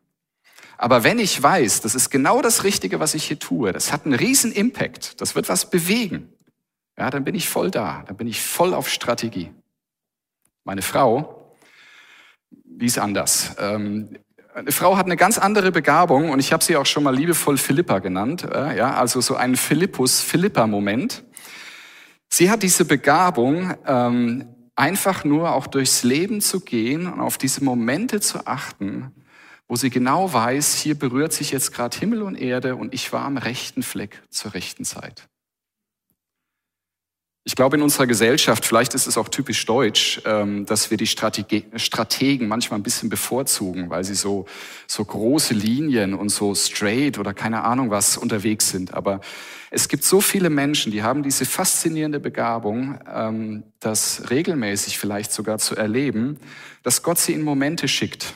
Aber 0.77 1.04
wenn 1.04 1.18
ich 1.18 1.42
weiß, 1.42 1.82
das 1.82 1.96
ist 1.96 2.10
genau 2.10 2.42
das 2.42 2.63
Richtige, 2.63 3.00
was 3.00 3.16
ich 3.16 3.24
hier 3.24 3.39
tue, 3.39 3.72
das 3.72 3.92
hat 3.92 4.06
einen 4.06 4.13
riesen 4.13 4.51
Impact, 4.51 5.20
das 5.22 5.34
wird 5.36 5.50
was 5.50 5.70
bewegen, 5.70 6.30
ja, 6.98 7.10
dann 7.10 7.24
bin 7.24 7.36
ich 7.36 7.50
voll 7.50 7.72
da, 7.72 8.04
dann 8.08 8.18
bin 8.18 8.27
ich 8.27 8.42
voll 8.42 8.74
auf 8.74 8.89
Strategie. 8.89 9.51
Meine 10.63 10.82
Frau, 10.82 11.56
die 12.51 12.86
ist 12.86 13.00
anders. 13.00 13.56
Ähm, 13.60 14.18
eine 14.58 14.72
Frau 14.72 14.98
hat 14.98 15.06
eine 15.06 15.18
ganz 15.18 15.38
andere 15.38 15.72
Begabung 15.72 16.32
und 16.32 16.40
ich 16.40 16.52
habe 16.52 16.64
sie 16.64 16.78
auch 16.78 16.86
schon 16.86 17.04
mal 17.04 17.16
liebevoll 17.16 17.58
Philippa 17.58 18.00
genannt, 18.00 18.44
äh, 18.44 18.76
ja, 18.76 18.96
also 18.96 19.22
so 19.22 19.36
ein 19.36 19.56
Philippus-Philippa-Moment. 19.56 21.24
Sie 22.28 22.50
hat 22.50 22.64
diese 22.64 22.86
Begabung, 22.86 23.76
ähm, 23.86 24.48
einfach 24.76 25.24
nur 25.24 25.54
auch 25.54 25.68
durchs 25.68 26.04
Leben 26.04 26.42
zu 26.42 26.60
gehen 26.60 27.12
und 27.12 27.20
auf 27.20 27.38
diese 27.38 27.64
Momente 27.64 28.20
zu 28.20 28.48
achten, 28.48 29.12
wo 29.68 29.76
sie 29.76 29.92
genau 29.92 30.34
weiß, 30.34 30.76
hier 30.76 30.98
berührt 30.98 31.34
sich 31.34 31.52
jetzt 31.52 31.72
gerade 31.74 31.98
Himmel 31.98 32.24
und 32.24 32.36
Erde 32.36 32.76
und 32.76 32.94
ich 32.94 33.14
war 33.14 33.26
am 33.26 33.38
rechten 33.38 33.84
Fleck 33.84 34.24
zur 34.30 34.56
rechten 34.56 34.86
Zeit. 34.86 35.28
Ich 37.48 37.56
glaube, 37.56 37.77
in 37.77 37.82
unserer 37.82 38.08
Gesellschaft, 38.08 38.66
vielleicht 38.66 38.94
ist 38.94 39.08
es 39.08 39.18
auch 39.18 39.30
typisch 39.30 39.66
deutsch, 39.66 40.22
ähm, 40.25 40.66
dass 40.66 40.92
wir 40.92 40.98
die 40.98 41.08
Strategen 41.08 42.50
manchmal 42.50 42.77
ein 42.77 42.84
bisschen 42.84 43.08
bevorzugen, 43.08 43.89
weil 43.89 44.04
sie 44.04 44.16
so, 44.16 44.48
so 44.86 45.06
große 45.06 45.54
Linien 45.54 46.13
und 46.13 46.27
so 46.27 46.54
straight 46.56 47.18
oder 47.18 47.34
keine 47.34 47.63
Ahnung 47.63 47.89
was 47.89 48.18
unterwegs 48.18 48.70
sind. 48.70 48.94
Aber 48.94 49.22
es 49.72 49.88
gibt 49.88 50.04
so 50.04 50.20
viele 50.20 50.50
Menschen, 50.50 50.92
die 50.92 51.04
haben 51.04 51.24
diese 51.24 51.46
faszinierende 51.46 52.20
Begabung, 52.20 53.00
ähm, 53.10 53.63
das 53.80 54.30
regelmäßig 54.30 55.00
vielleicht 55.00 55.32
sogar 55.32 55.58
zu 55.58 55.77
erleben, 55.77 56.42
dass 56.84 57.01
Gott 57.01 57.18
sie 57.18 57.32
in 57.32 57.44
Momente 57.44 57.88
schickt, 57.88 58.34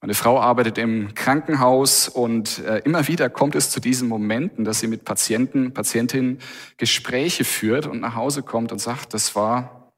meine 0.00 0.14
Frau 0.14 0.38
arbeitet 0.40 0.76
im 0.78 1.14
Krankenhaus 1.14 2.08
und 2.08 2.58
äh, 2.58 2.78
immer 2.80 3.08
wieder 3.08 3.30
kommt 3.30 3.54
es 3.54 3.70
zu 3.70 3.80
diesen 3.80 4.08
Momenten, 4.08 4.64
dass 4.64 4.80
sie 4.80 4.88
mit 4.88 5.04
Patienten, 5.04 5.72
Patientinnen 5.72 6.38
Gespräche 6.76 7.44
führt 7.44 7.86
und 7.86 8.00
nach 8.00 8.14
Hause 8.14 8.42
kommt 8.42 8.72
und 8.72 8.78
sagt, 8.78 9.14
das 9.14 9.34
war, 9.34 9.92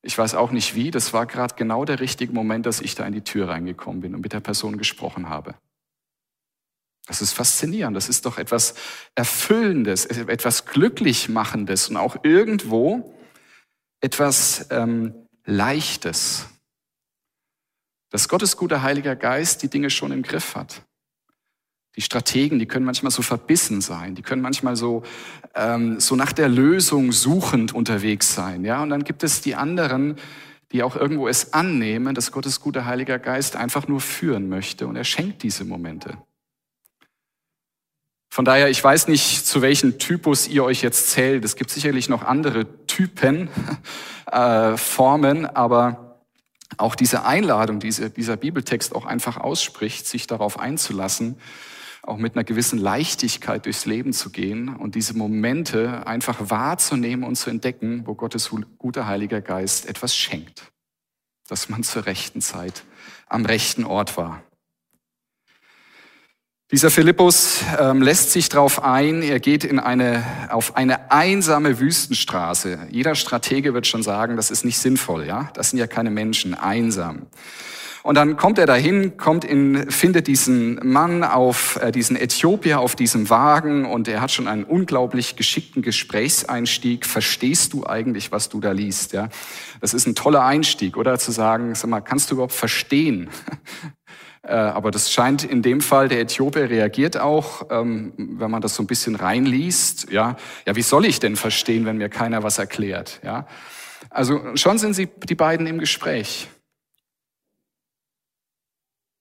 ich 0.00 0.16
weiß 0.16 0.34
auch 0.34 0.52
nicht 0.52 0.74
wie, 0.74 0.90
das 0.90 1.12
war 1.12 1.26
gerade 1.26 1.54
genau 1.54 1.84
der 1.84 2.00
richtige 2.00 2.32
Moment, 2.32 2.64
dass 2.64 2.80
ich 2.80 2.94
da 2.94 3.06
in 3.06 3.12
die 3.12 3.24
Tür 3.24 3.50
reingekommen 3.50 4.00
bin 4.00 4.14
und 4.14 4.22
mit 4.22 4.32
der 4.32 4.40
Person 4.40 4.78
gesprochen 4.78 5.28
habe. 5.28 5.54
Das 7.06 7.20
ist 7.20 7.32
faszinierend, 7.32 7.96
das 7.96 8.08
ist 8.08 8.24
doch 8.24 8.38
etwas 8.38 8.74
Erfüllendes, 9.14 10.06
etwas 10.06 10.64
Glücklichmachendes 10.64 11.88
und 11.90 11.98
auch 11.98 12.16
irgendwo 12.22 13.14
etwas 14.00 14.68
ähm, 14.70 15.14
Leichtes 15.44 16.46
dass 18.12 18.28
Gottes 18.28 18.56
guter 18.58 18.82
Heiliger 18.82 19.16
Geist 19.16 19.62
die 19.62 19.68
Dinge 19.68 19.88
schon 19.88 20.12
im 20.12 20.22
Griff 20.22 20.54
hat. 20.54 20.82
Die 21.96 22.02
Strategen, 22.02 22.58
die 22.58 22.66
können 22.66 22.84
manchmal 22.84 23.10
so 23.10 23.22
verbissen 23.22 23.80
sein, 23.80 24.14
die 24.14 24.22
können 24.22 24.42
manchmal 24.42 24.76
so, 24.76 25.02
ähm, 25.54 25.98
so 25.98 26.14
nach 26.14 26.32
der 26.32 26.48
Lösung 26.48 27.10
suchend 27.10 27.74
unterwegs 27.74 28.34
sein. 28.34 28.64
Ja? 28.64 28.82
Und 28.82 28.90
dann 28.90 29.04
gibt 29.04 29.24
es 29.24 29.40
die 29.40 29.54
anderen, 29.54 30.16
die 30.72 30.82
auch 30.82 30.94
irgendwo 30.94 31.26
es 31.26 31.54
annehmen, 31.54 32.14
dass 32.14 32.32
Gottes 32.32 32.60
guter 32.60 32.84
Heiliger 32.84 33.18
Geist 33.18 33.56
einfach 33.56 33.88
nur 33.88 34.00
führen 34.00 34.48
möchte 34.48 34.86
und 34.86 34.96
er 34.96 35.04
schenkt 35.04 35.42
diese 35.42 35.64
Momente. 35.64 36.16
Von 38.30 38.46
daher, 38.46 38.70
ich 38.70 38.82
weiß 38.82 39.08
nicht, 39.08 39.46
zu 39.46 39.60
welchem 39.60 39.98
Typus 39.98 40.48
ihr 40.48 40.64
euch 40.64 40.80
jetzt 40.82 41.10
zählt. 41.10 41.44
Es 41.44 41.56
gibt 41.56 41.68
sicherlich 41.68 42.08
noch 42.08 42.22
andere 42.22 42.86
Typen, 42.86 43.48
äh, 44.30 44.76
Formen, 44.78 45.44
aber 45.44 46.11
auch 46.76 46.94
diese 46.94 47.24
Einladung, 47.24 47.80
diese, 47.80 48.10
dieser 48.10 48.36
Bibeltext 48.36 48.94
auch 48.94 49.06
einfach 49.06 49.36
ausspricht, 49.36 50.06
sich 50.06 50.26
darauf 50.26 50.58
einzulassen, 50.58 51.36
auch 52.02 52.16
mit 52.16 52.34
einer 52.34 52.44
gewissen 52.44 52.78
Leichtigkeit 52.78 53.64
durchs 53.64 53.86
Leben 53.86 54.12
zu 54.12 54.30
gehen 54.30 54.74
und 54.74 54.94
diese 54.94 55.16
Momente 55.16 56.06
einfach 56.06 56.50
wahrzunehmen 56.50 57.24
und 57.24 57.36
zu 57.36 57.48
entdecken, 57.50 58.06
wo 58.06 58.14
Gottes 58.14 58.50
guter 58.78 59.06
Heiliger 59.06 59.40
Geist 59.40 59.86
etwas 59.86 60.16
schenkt, 60.16 60.72
dass 61.48 61.68
man 61.68 61.84
zur 61.84 62.06
rechten 62.06 62.40
Zeit 62.40 62.84
am 63.28 63.46
rechten 63.46 63.84
Ort 63.84 64.16
war. 64.16 64.42
Dieser 66.72 66.90
Philippus 66.90 67.60
ähm, 67.78 68.00
lässt 68.00 68.30
sich 68.30 68.48
darauf 68.48 68.82
ein, 68.82 69.20
er 69.20 69.40
geht 69.40 69.62
in 69.62 69.78
eine, 69.78 70.24
auf 70.48 70.74
eine 70.74 71.10
einsame 71.12 71.78
Wüstenstraße. 71.78 72.86
Jeder 72.90 73.14
Stratege 73.14 73.74
wird 73.74 73.86
schon 73.86 74.02
sagen, 74.02 74.36
das 74.36 74.50
ist 74.50 74.64
nicht 74.64 74.78
sinnvoll, 74.78 75.26
ja? 75.26 75.50
Das 75.52 75.68
sind 75.68 75.78
ja 75.78 75.86
keine 75.86 76.10
Menschen, 76.10 76.54
einsam. 76.54 77.26
Und 78.02 78.14
dann 78.14 78.38
kommt 78.38 78.56
er 78.56 78.64
dahin, 78.64 79.18
kommt 79.18 79.44
in, 79.44 79.90
findet 79.90 80.26
diesen 80.28 80.80
Mann 80.82 81.24
auf, 81.24 81.76
äh, 81.76 81.92
diesen 81.92 82.16
Äthiopier 82.16 82.80
auf 82.80 82.96
diesem 82.96 83.28
Wagen 83.28 83.84
und 83.84 84.08
er 84.08 84.22
hat 84.22 84.30
schon 84.30 84.48
einen 84.48 84.64
unglaublich 84.64 85.36
geschickten 85.36 85.82
Gesprächseinstieg. 85.82 87.04
Verstehst 87.04 87.74
du 87.74 87.86
eigentlich, 87.86 88.32
was 88.32 88.48
du 88.48 88.60
da 88.60 88.72
liest? 88.72 89.12
Ja, 89.12 89.28
das 89.82 89.92
ist 89.92 90.06
ein 90.06 90.14
toller 90.14 90.42
Einstieg, 90.42 90.96
oder 90.96 91.18
zu 91.18 91.32
sagen, 91.32 91.74
sag 91.74 91.90
mal, 91.90 92.00
kannst 92.00 92.30
du 92.30 92.36
überhaupt 92.36 92.54
verstehen, 92.54 93.28
aber 94.48 94.90
das 94.90 95.12
scheint 95.12 95.44
in 95.44 95.62
dem 95.62 95.80
Fall, 95.80 96.08
der 96.08 96.20
Äthiopier 96.20 96.68
reagiert 96.68 97.16
auch, 97.16 97.66
ähm, 97.70 98.12
wenn 98.16 98.50
man 98.50 98.60
das 98.60 98.74
so 98.74 98.82
ein 98.82 98.88
bisschen 98.88 99.14
reinliest. 99.14 100.10
Ja, 100.10 100.36
ja, 100.66 100.74
wie 100.74 100.82
soll 100.82 101.04
ich 101.06 101.20
denn 101.20 101.36
verstehen, 101.36 101.86
wenn 101.86 101.98
mir 101.98 102.08
keiner 102.08 102.42
was 102.42 102.58
erklärt? 102.58 103.20
Ja, 103.22 103.46
also 104.10 104.56
schon 104.56 104.78
sind 104.78 104.94
sie 104.94 105.08
die 105.28 105.36
beiden 105.36 105.66
im 105.68 105.78
Gespräch. 105.78 106.48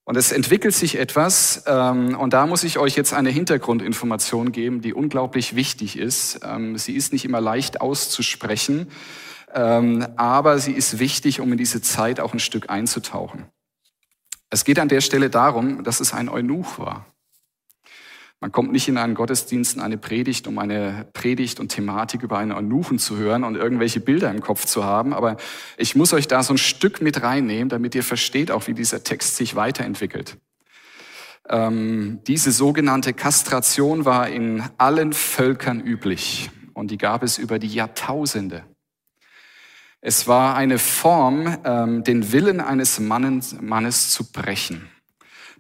Und 0.04 0.18
es 0.18 0.32
entwickelt 0.32 0.74
sich 0.74 0.98
etwas, 0.98 1.64
ähm, 1.68 2.18
und 2.18 2.34
da 2.34 2.48
muss 2.48 2.64
ich 2.64 2.80
euch 2.80 2.96
jetzt 2.96 3.14
eine 3.14 3.30
Hintergrundinformation 3.30 4.52
geben, 4.52 4.82
die 4.82 4.94
unglaublich 4.94 5.56
wichtig 5.56 6.00
ist. 6.00 6.40
Ähm, 6.44 6.80
sie 6.80 6.96
ist 6.96 7.14
nicht 7.14 7.26
immer 7.26 7.40
leicht 7.40 7.80
auszusprechen, 7.80 8.88
aber 9.54 10.60
sie 10.60 10.72
ist 10.72 10.98
wichtig, 11.00 11.42
um 11.42 11.52
in 11.52 11.58
diese 11.58 11.82
Zeit 11.82 12.22
auch 12.22 12.32
ein 12.32 12.40
Stück 12.40 12.70
einzutauchen. 12.70 13.52
Es 14.52 14.66
geht 14.66 14.80
an 14.80 14.90
der 14.90 15.00
Stelle 15.00 15.30
darum, 15.30 15.84
dass 15.84 16.02
es 16.02 16.14
ein 16.14 16.28
Eunuch 16.28 16.78
war. 16.78 17.06
Man 18.42 18.52
kommt 18.52 18.72
nicht 18.72 18.88
in 18.88 18.98
einen 18.98 19.16
Gottesdienst, 19.16 19.76
in 19.76 19.82
eine 19.82 19.98
Predigt, 19.98 20.46
um 20.46 20.58
eine 20.58 21.08
Predigt 21.14 21.60
und 21.60 21.70
Thematik 21.70 22.22
über 22.22 22.38
einen 22.38 22.52
Eunuchen 22.52 23.00
zu 23.00 23.16
hören 23.16 23.44
und 23.46 23.56
irgendwelche 23.56 24.02
Bilder 24.02 24.30
im 24.30 24.42
Kopf 24.42 24.66
zu 24.66 24.84
haben. 24.84 25.14
Aber 25.14 25.38
ich 25.78 25.96
muss 25.96 26.12
euch 26.12 26.28
da 26.28 26.44
so 26.44 26.54
ein 26.54 26.58
Stück 26.58 27.02
mit 27.02 27.22
reinnehmen, 27.22 27.70
damit 27.70 27.96
ihr 27.96 28.04
versteht 28.04 28.52
auch, 28.52 28.68
wie 28.68 28.74
dieser 28.74 29.04
Text 29.04 29.38
sich 29.38 29.56
weiterentwickelt. 29.56 30.38
Ähm, 31.48 32.20
diese 32.28 32.52
sogenannte 32.52 33.14
Kastration 33.14 34.06
war 34.06 34.28
in 34.28 34.64
allen 34.78 35.14
Völkern 35.14 35.80
üblich 35.80 36.50
und 36.74 36.92
die 36.92 36.98
gab 36.98 37.24
es 37.24 37.38
über 37.38 37.58
die 37.58 37.68
Jahrtausende. 37.68 38.66
Es 40.04 40.28
war 40.28 40.56
eine 40.56 40.80
Form, 40.80 41.58
ähm, 41.64 42.04
den 42.04 42.32
Willen 42.32 42.60
eines 42.60 43.00
Mannes, 43.00 43.56
Mannes 43.62 44.10
zu 44.10 44.32
brechen. 44.32 44.90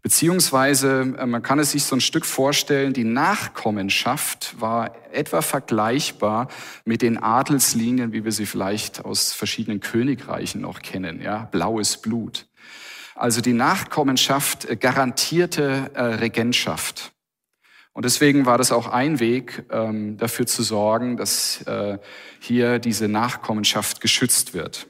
Beziehungsweise, 0.02 1.14
äh, 1.20 1.26
man 1.28 1.44
kann 1.44 1.60
es 1.60 1.72
sich 1.72 1.84
so 1.84 1.96
ein 1.96 2.02
Stück 2.02 2.26
vorstellen, 2.26 2.94
die 2.94 3.04
Nachkommenschaft 3.04 4.60
war 4.60 4.96
etwa 5.14 5.44
vergleichbar 5.44 6.48
mit 6.86 7.04
den 7.04 7.20
Adelslinien, 7.22 8.14
wie 8.14 8.26
wir 8.26 8.32
sie 8.32 8.48
vielleicht 8.48 9.06
aus 9.06 9.32
verschiedenen 9.32 9.80
Königreichen 9.80 10.62
noch 10.62 10.82
kennen, 10.82 11.22
ja, 11.22 11.48
blaues 11.52 11.98
Blut. 11.98 12.48
Also 13.14 13.42
die 13.42 13.54
Nachkommenschaft 13.54 14.66
äh, 14.66 14.76
garantierte 14.76 15.92
äh, 15.94 16.02
Regentschaft. 16.02 17.14
Und 17.94 18.06
deswegen 18.06 18.46
war 18.46 18.58
das 18.58 18.72
auch 18.72 18.88
ein 18.88 19.20
Weg, 19.20 19.66
ähm, 19.70 20.18
dafür 20.18 20.46
zu 20.46 20.64
sorgen, 20.64 21.18
dass 21.18 21.62
äh, 21.64 21.98
hier 22.40 22.80
diese 22.80 23.08
Nachkommenschaft 23.08 24.00
geschützt 24.00 24.54
wird. 24.54 24.88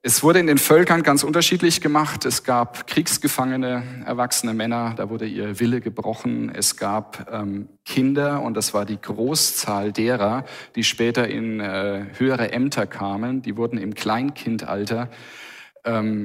Es 0.00 0.22
wurde 0.22 0.38
in 0.38 0.46
den 0.46 0.58
Völkern 0.58 1.02
ganz 1.02 1.24
unterschiedlich 1.24 1.80
gemacht. 1.80 2.24
Es 2.24 2.44
gab 2.44 2.86
Kriegsgefangene, 2.86 4.04
erwachsene 4.06 4.54
Männer, 4.54 4.94
da 4.96 5.10
wurde 5.10 5.26
ihr 5.26 5.58
Wille 5.58 5.80
gebrochen. 5.80 6.50
Es 6.54 6.76
gab 6.76 7.28
ähm, 7.32 7.68
Kinder 7.84 8.40
und 8.42 8.54
das 8.54 8.72
war 8.72 8.86
die 8.86 9.00
Großzahl 9.00 9.92
derer, 9.92 10.44
die 10.76 10.84
später 10.84 11.26
in 11.26 11.58
äh, 11.58 12.06
höhere 12.16 12.52
Ämter 12.52 12.86
kamen. 12.86 13.42
Die 13.42 13.56
wurden 13.56 13.76
im 13.76 13.94
Kleinkindalter 13.94 15.10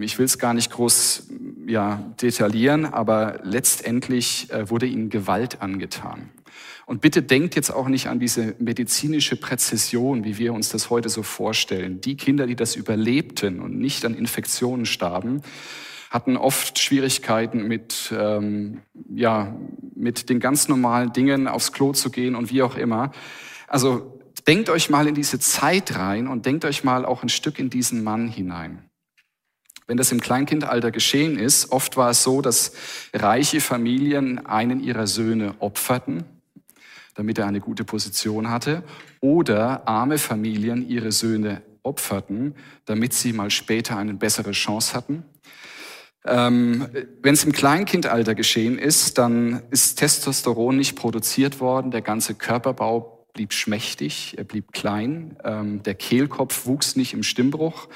ich 0.01 0.17
will 0.19 0.25
es 0.25 0.37
gar 0.37 0.53
nicht 0.53 0.71
groß 0.71 1.27
ja, 1.67 2.13
detaillieren, 2.21 2.85
aber 2.85 3.39
letztendlich 3.43 4.51
äh, 4.51 4.69
wurde 4.69 4.85
ihnen 4.85 5.09
Gewalt 5.09 5.61
angetan. 5.61 6.29
Und 6.85 6.99
bitte 7.01 7.23
denkt 7.23 7.55
jetzt 7.55 7.71
auch 7.71 7.87
nicht 7.87 8.07
an 8.07 8.19
diese 8.19 8.55
medizinische 8.59 9.37
Präzision, 9.37 10.25
wie 10.25 10.37
wir 10.37 10.53
uns 10.53 10.69
das 10.69 10.89
heute 10.89 11.09
so 11.09 11.23
vorstellen. 11.23 12.01
Die 12.01 12.17
Kinder, 12.17 12.45
die 12.45 12.57
das 12.57 12.75
überlebten 12.75 13.61
und 13.61 13.77
nicht 13.77 14.03
an 14.05 14.15
Infektionen 14.15 14.85
starben, 14.85 15.41
hatten 16.09 16.35
oft 16.35 16.77
Schwierigkeiten 16.79 17.67
mit, 17.67 18.13
ähm, 18.15 18.81
ja, 19.09 19.55
mit 19.95 20.29
den 20.29 20.39
ganz 20.39 20.67
normalen 20.67 21.13
Dingen 21.13 21.47
aufs 21.47 21.71
Klo 21.71 21.93
zu 21.93 22.11
gehen 22.11 22.35
und 22.35 22.51
wie 22.51 22.61
auch 22.61 22.75
immer. 22.75 23.11
Also 23.67 24.19
denkt 24.45 24.69
euch 24.69 24.89
mal 24.89 25.07
in 25.07 25.15
diese 25.15 25.39
Zeit 25.39 25.95
rein 25.95 26.27
und 26.27 26.45
denkt 26.45 26.65
euch 26.65 26.83
mal 26.83 27.05
auch 27.05 27.23
ein 27.23 27.29
Stück 27.29 27.57
in 27.57 27.69
diesen 27.69 28.03
Mann 28.03 28.27
hinein. 28.27 28.89
Wenn 29.87 29.97
das 29.97 30.11
im 30.11 30.21
Kleinkindalter 30.21 30.91
geschehen 30.91 31.37
ist, 31.37 31.71
oft 31.71 31.97
war 31.97 32.11
es 32.11 32.23
so, 32.23 32.41
dass 32.41 32.73
reiche 33.13 33.59
Familien 33.61 34.45
einen 34.45 34.79
ihrer 34.81 35.07
Söhne 35.07 35.55
opferten, 35.59 36.23
damit 37.15 37.37
er 37.37 37.47
eine 37.47 37.59
gute 37.59 37.83
Position 37.83 38.49
hatte, 38.49 38.83
oder 39.19 39.87
arme 39.87 40.17
Familien 40.17 40.87
ihre 40.87 41.11
Söhne 41.11 41.61
opferten, 41.83 42.55
damit 42.85 43.13
sie 43.13 43.33
mal 43.33 43.51
später 43.51 43.97
eine 43.97 44.13
bessere 44.13 44.51
Chance 44.51 44.95
hatten. 44.95 45.23
Ähm, 46.25 46.87
Wenn 47.21 47.33
es 47.33 47.43
im 47.43 47.51
Kleinkindalter 47.51 48.33
geschehen 48.33 48.77
ist, 48.79 49.17
dann 49.17 49.61
ist 49.71 49.97
Testosteron 49.97 50.77
nicht 50.77 50.95
produziert 50.95 51.59
worden, 51.59 51.91
der 51.91 52.01
ganze 52.01 52.35
Körperbau 52.35 53.22
blieb 53.33 53.51
schmächtig, 53.51 54.35
er 54.37 54.43
blieb 54.43 54.71
klein, 54.71 55.37
ähm, 55.43 55.81
der 55.83 55.95
Kehlkopf 55.95 56.65
wuchs 56.65 56.95
nicht 56.95 57.13
im 57.13 57.23
Stimmbruch, 57.23 57.89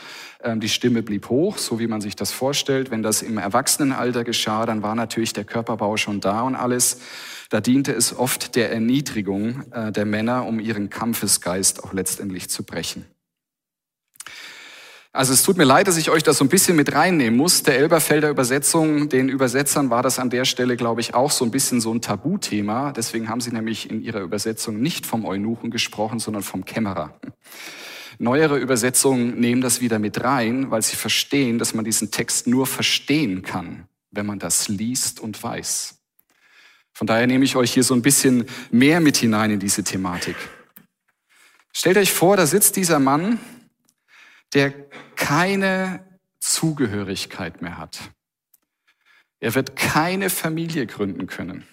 ähm, 0.43 0.59
die 0.59 0.69
Stimme 0.69 1.03
blieb 1.03 1.29
hoch, 1.29 1.57
so 1.57 1.79
wie 1.79 1.87
man 1.87 2.01
sich 2.01 2.15
das 2.15 2.31
vorstellt. 2.31 2.89
Wenn 2.91 3.03
das 3.03 3.21
im 3.21 3.37
Erwachsenenalter 3.37 4.23
geschah, 4.23 4.65
dann 4.65 4.81
war 4.81 4.95
natürlich 4.95 5.33
der 5.33 5.45
Körperbau 5.45 5.95
schon 5.97 6.19
da 6.21 6.41
und 6.41 6.55
alles. 6.55 7.01
Da 7.49 7.61
diente 7.61 7.93
es 7.93 8.17
oft 8.17 8.55
der 8.55 8.71
Erniedrigung 8.71 9.71
äh, 9.71 9.91
der 9.91 10.05
Männer, 10.05 10.45
um 10.45 10.59
ihren 10.59 10.89
Kampfesgeist 10.89 11.83
auch 11.83 11.93
letztendlich 11.93 12.49
zu 12.49 12.63
brechen. 12.63 13.05
Also 15.17 15.33
es 15.33 15.41
tut 15.41 15.57
mir 15.57 15.63
leid, 15.63 15.87
dass 15.87 15.97
ich 15.97 16.11
euch 16.11 16.21
das 16.21 16.37
so 16.37 16.45
ein 16.45 16.47
bisschen 16.47 16.75
mit 16.75 16.93
reinnehmen 16.93 17.35
muss. 17.35 17.63
Der 17.63 17.75
Elberfelder 17.79 18.29
Übersetzung, 18.29 19.09
den 19.09 19.29
Übersetzern 19.29 19.89
war 19.89 20.03
das 20.03 20.19
an 20.19 20.29
der 20.29 20.45
Stelle, 20.45 20.77
glaube 20.77 21.01
ich, 21.01 21.15
auch 21.15 21.31
so 21.31 21.43
ein 21.43 21.49
bisschen 21.49 21.81
so 21.81 21.91
ein 21.91 22.03
Tabuthema. 22.03 22.91
Deswegen 22.91 23.27
haben 23.27 23.41
sie 23.41 23.49
nämlich 23.49 23.89
in 23.89 24.03
ihrer 24.03 24.21
Übersetzung 24.21 24.79
nicht 24.79 25.07
vom 25.07 25.25
Eunuchen 25.25 25.71
gesprochen, 25.71 26.19
sondern 26.19 26.43
vom 26.43 26.65
Kämmerer. 26.65 27.19
Neuere 28.19 28.59
Übersetzungen 28.59 29.39
nehmen 29.39 29.59
das 29.59 29.81
wieder 29.81 29.97
mit 29.97 30.23
rein, 30.23 30.69
weil 30.69 30.83
sie 30.83 30.95
verstehen, 30.95 31.57
dass 31.57 31.73
man 31.73 31.83
diesen 31.83 32.11
Text 32.11 32.45
nur 32.45 32.67
verstehen 32.67 33.41
kann, 33.41 33.87
wenn 34.11 34.27
man 34.27 34.37
das 34.37 34.67
liest 34.67 35.19
und 35.19 35.41
weiß. 35.41 35.95
Von 36.93 37.07
daher 37.07 37.25
nehme 37.25 37.43
ich 37.43 37.55
euch 37.55 37.73
hier 37.73 37.83
so 37.83 37.95
ein 37.95 38.03
bisschen 38.03 38.45
mehr 38.69 38.99
mit 38.99 39.17
hinein 39.17 39.49
in 39.49 39.59
diese 39.59 39.83
Thematik. 39.83 40.35
Stellt 41.73 41.97
euch 41.97 42.11
vor, 42.11 42.37
da 42.37 42.45
sitzt 42.45 42.75
dieser 42.75 42.99
Mann, 42.99 43.39
der 44.53 44.71
keine 45.15 46.05
Zugehörigkeit 46.39 47.61
mehr 47.61 47.77
hat. 47.77 47.99
Er 49.39 49.53
wird 49.55 49.75
keine 49.75 50.29
Familie 50.29 50.87
gründen 50.87 51.27
können. 51.27 51.67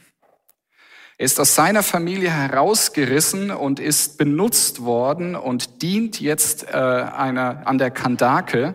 Er 1.16 1.26
ist 1.26 1.38
aus 1.38 1.54
seiner 1.54 1.85
Familie 1.85 2.31
herausgerissen 2.31 3.52
und 3.52 3.78
ist 3.78 4.19
benutzt 4.19 4.83
worden 4.83 5.37
und 5.37 5.81
dient 5.81 6.21
jetzt 6.21 6.64
äh, 6.64 6.76
einer, 6.76 7.66
an 7.66 7.78
der 7.78 7.93
Kandake. 7.93 8.75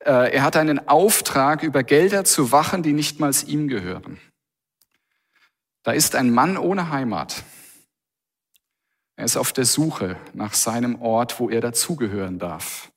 Äh, 0.00 0.32
er 0.34 0.42
hat 0.42 0.56
einen 0.56 0.88
Auftrag, 0.88 1.62
über 1.62 1.82
Gelder 1.82 2.24
zu 2.24 2.50
wachen, 2.50 2.82
die 2.82 2.94
nicht 2.94 3.20
mal 3.20 3.32
ihm 3.46 3.68
gehören. 3.68 4.18
Da 5.82 5.92
ist 5.92 6.16
ein 6.16 6.30
Mann 6.30 6.56
ohne 6.56 6.90
Heimat. 6.90 7.44
Er 9.16 9.26
ist 9.26 9.36
auf 9.36 9.52
der 9.52 9.66
Suche 9.66 10.16
nach 10.32 10.54
seinem 10.54 11.00
Ort, 11.00 11.38
wo 11.38 11.50
er 11.50 11.60
dazugehören 11.60 12.38
darf. 12.38 12.90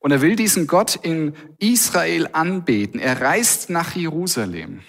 Und 0.00 0.10
er 0.10 0.22
will 0.22 0.34
diesen 0.34 0.66
Gott 0.66 0.96
in 0.96 1.34
Israel 1.58 2.28
anbeten. 2.32 2.98
Er 2.98 3.20
reist 3.20 3.70
nach 3.70 3.94
Jerusalem. 3.94 4.80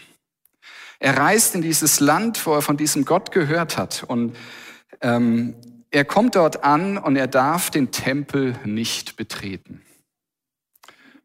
Er 0.99 1.17
reist 1.17 1.53
in 1.53 1.61
dieses 1.61 1.99
Land, 1.99 2.45
wo 2.45 2.53
er 2.53 2.61
von 2.61 2.77
diesem 2.77 3.05
Gott 3.05 3.31
gehört 3.31 3.77
hat. 3.77 4.03
Und 4.07 4.35
ähm, 5.01 5.55
er 5.91 6.05
kommt 6.05 6.35
dort 6.35 6.63
an 6.63 6.97
und 6.97 7.17
er 7.17 7.27
darf 7.27 7.69
den 7.69 7.91
Tempel 7.91 8.55
nicht 8.63 9.17
betreten, 9.17 9.81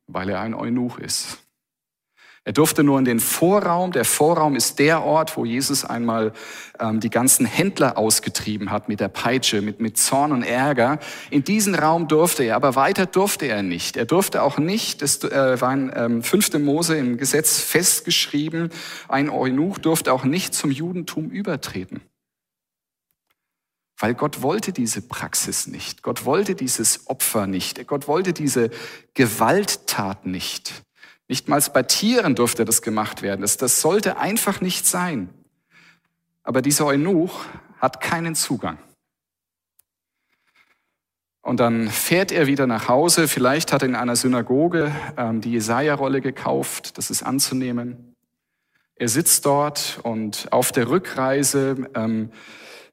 weil 0.09 0.31
er 0.31 0.40
ein 0.40 0.55
Eunuch 0.55 0.99
ist. 0.99 1.38
Er 2.47 2.53
durfte 2.53 2.85
nur 2.85 2.97
in 3.00 3.05
den 3.05 3.19
Vorraum. 3.19 3.91
Der 3.91 4.05
Vorraum 4.05 4.55
ist 4.55 4.79
der 4.79 5.03
Ort, 5.03 5.37
wo 5.37 5.45
Jesus 5.45 5.85
einmal 5.85 6.33
ähm, 6.79 7.00
die 7.00 7.11
ganzen 7.11 7.45
Händler 7.45 7.99
ausgetrieben 7.99 8.71
hat 8.71 8.88
mit 8.88 9.00
der 9.00 9.09
Peitsche, 9.09 9.61
mit, 9.62 9.81
mit 9.81 9.99
Zorn 9.99 10.31
und 10.31 10.45
Ärger. 10.45 11.00
In 11.31 11.43
diesen 11.43 11.75
Raum 11.75 12.07
durfte 12.07 12.45
er, 12.45 12.55
aber 12.55 12.76
weiter 12.76 13.05
durfte 13.05 13.47
er 13.47 13.65
nicht. 13.65 13.97
Er 13.97 14.05
durfte 14.05 14.43
auch 14.43 14.59
nicht, 14.59 15.03
das 15.03 15.25
äh, 15.25 15.61
war 15.61 15.73
in 15.73 15.93
ähm, 15.93 16.23
5. 16.23 16.61
Mose 16.61 16.97
im 16.97 17.19
Gesetz 17.19 17.59
festgeschrieben, 17.59 18.71
ein 19.09 19.29
Eunuch 19.29 19.79
durfte 19.79 20.12
auch 20.12 20.23
nicht 20.23 20.55
zum 20.55 20.71
Judentum 20.71 21.31
übertreten. 21.31 22.00
Weil 23.99 24.15
Gott 24.15 24.43
wollte 24.43 24.73
diese 24.73 25.03
Praxis 25.03 25.67
nicht. 25.67 26.05
Gott 26.05 26.25
wollte 26.25 26.55
dieses 26.55 27.09
Opfer 27.09 27.49
nicht. 27.49 27.85
Gott 27.88 28.07
wollte 28.07 28.33
diese 28.33 28.71
Gewalttat 29.15 30.26
nicht. 30.26 30.85
Nicht 31.28 31.49
mal 31.49 31.60
bei 31.73 31.82
Tieren 31.82 32.34
durfte 32.34 32.65
das 32.65 32.82
gemacht 32.82 33.23
werden. 33.23 33.41
Das, 33.41 33.56
das 33.56 33.80
sollte 33.80 34.19
einfach 34.19 34.60
nicht 34.60 34.86
sein. 34.86 35.28
Aber 36.43 36.62
dieser 36.62 36.86
Eunuch 36.86 37.45
hat 37.78 38.00
keinen 38.00 38.34
Zugang. 38.34 38.78
Und 41.43 41.60
dann 41.60 41.89
fährt 41.89 42.32
er 42.32 42.47
wieder 42.47 42.67
nach 42.67 42.89
Hause. 42.89 43.28
Vielleicht 43.28 43.73
hat 43.73 43.82
er 43.82 43.89
in 43.89 43.95
einer 43.95 44.17
Synagoge 44.17 44.93
ähm, 45.17 45.41
die 45.41 45.52
Jesaja-Rolle 45.52 46.21
gekauft. 46.21 46.99
Das 46.99 47.10
ist 47.10 47.23
anzunehmen. 47.23 48.17
Er 48.97 49.08
sitzt 49.08 49.47
dort 49.47 50.00
und 50.02 50.49
auf 50.52 50.73
der 50.73 50.89
Rückreise 50.89 51.89
ähm, 51.95 52.30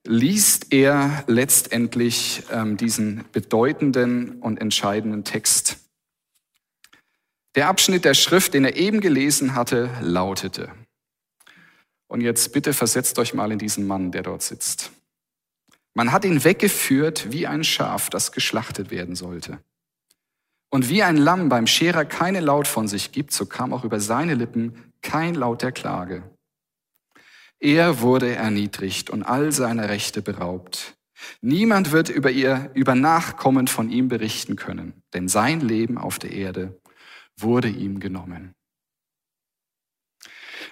liest 0.06 0.74
er 0.74 1.24
letztendlich 1.28 2.44
ähm, 2.52 2.78
diesen 2.78 3.24
bedeutenden 3.32 4.42
und 4.42 4.60
entscheidenden 4.60 5.24
Text. 5.24 5.78
Der 7.56 7.68
Abschnitt 7.68 8.04
der 8.04 8.16
Schrift, 8.16 8.56
den 8.56 8.66
er 8.66 8.76
eben 8.76 9.00
gelesen 9.00 9.54
hatte, 9.54 9.90
lautete. 10.02 10.72
Und 12.08 12.22
jetzt 12.22 12.52
bitte 12.52 12.74
versetzt 12.74 13.20
euch 13.20 13.34
mal 13.34 13.52
in 13.52 13.60
diesen 13.60 13.86
Mann, 13.86 14.12
der 14.12 14.24
dort 14.24 14.42
sitzt. 14.42 14.92
Man 15.94 16.12
hat 16.12 16.26
ihn 16.26 16.44
weggeführt 16.44 17.32
wie 17.32 17.46
ein 17.46 17.64
Schaf, 17.64 18.10
das 18.10 18.32
geschlachtet 18.32 18.90
werden 18.90 19.16
sollte. 19.16 19.60
Und 20.72 20.90
wie 20.90 21.04
ein 21.04 21.18
Lamm 21.18 21.50
beim 21.50 21.68
Scherer 21.68 22.06
keine 22.06 22.40
Laut 22.40 22.68
von 22.68 22.88
sich 22.88 23.12
gibt, 23.12 23.32
so 23.32 23.46
kam 23.46 23.74
auch 23.74 23.84
über 23.84 24.00
seine 24.00 24.34
Lippen 24.34 24.92
kein 25.04 25.36
Laut 25.36 25.62
der 25.62 25.72
Klage. 25.72 26.24
Er 27.60 28.02
wurde 28.02 28.34
erniedrigt 28.34 29.12
und 29.12 29.22
all 29.22 29.52
seiner 29.52 29.90
Rechte 29.90 30.24
beraubt. 30.24 30.96
Niemand 31.42 31.92
wird 31.92 32.10
über 32.10 32.32
ihr, 32.32 32.72
über 32.74 32.96
Nachkommen 32.96 33.68
von 33.68 33.90
ihm 33.90 34.08
berichten 34.08 34.56
können, 34.56 35.04
denn 35.14 35.28
sein 35.28 35.62
Leben 35.62 36.00
auf 36.00 36.18
der 36.18 36.32
Erde 36.32 36.82
wurde 37.40 37.70
ihm 37.70 38.00
genommen. 38.00 38.54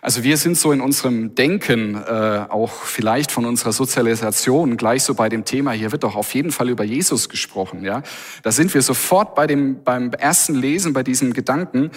Also 0.04 0.24
wir 0.24 0.38
sind 0.38 0.58
so 0.58 0.71
in 0.71 0.82
unserem 0.82 1.36
Denken, 1.36 1.93
äh, 1.93 2.47
auch 2.50 2.71
vielleicht 2.71 3.32
von 3.32 3.45
unserer 3.45 3.71
Sozialisation, 3.71 4.76
gleich 4.76 5.04
so 5.04 5.13
bei 5.13 5.30
dem 5.30 5.45
Thema, 5.45 5.74
hier 5.74 5.91
wird 5.91 6.04
doch 6.04 6.15
auf 6.15 6.34
jeden 6.34 6.52
Fall 6.52 6.69
über 6.69 6.84
Jesus 6.84 7.30
gesprochen. 7.30 7.86
Ja? 7.86 8.02
Da 8.41 8.52
sind 8.52 8.74
wir 8.74 8.82
sofort 8.82 9.36
bei 9.36 9.45
dem, 9.45 9.84
beim 9.84 10.12
ersten 10.12 10.56
Lesen, 10.56 10.93
bei 10.93 11.04
diesem 11.04 11.34
Gedanken. 11.34 11.91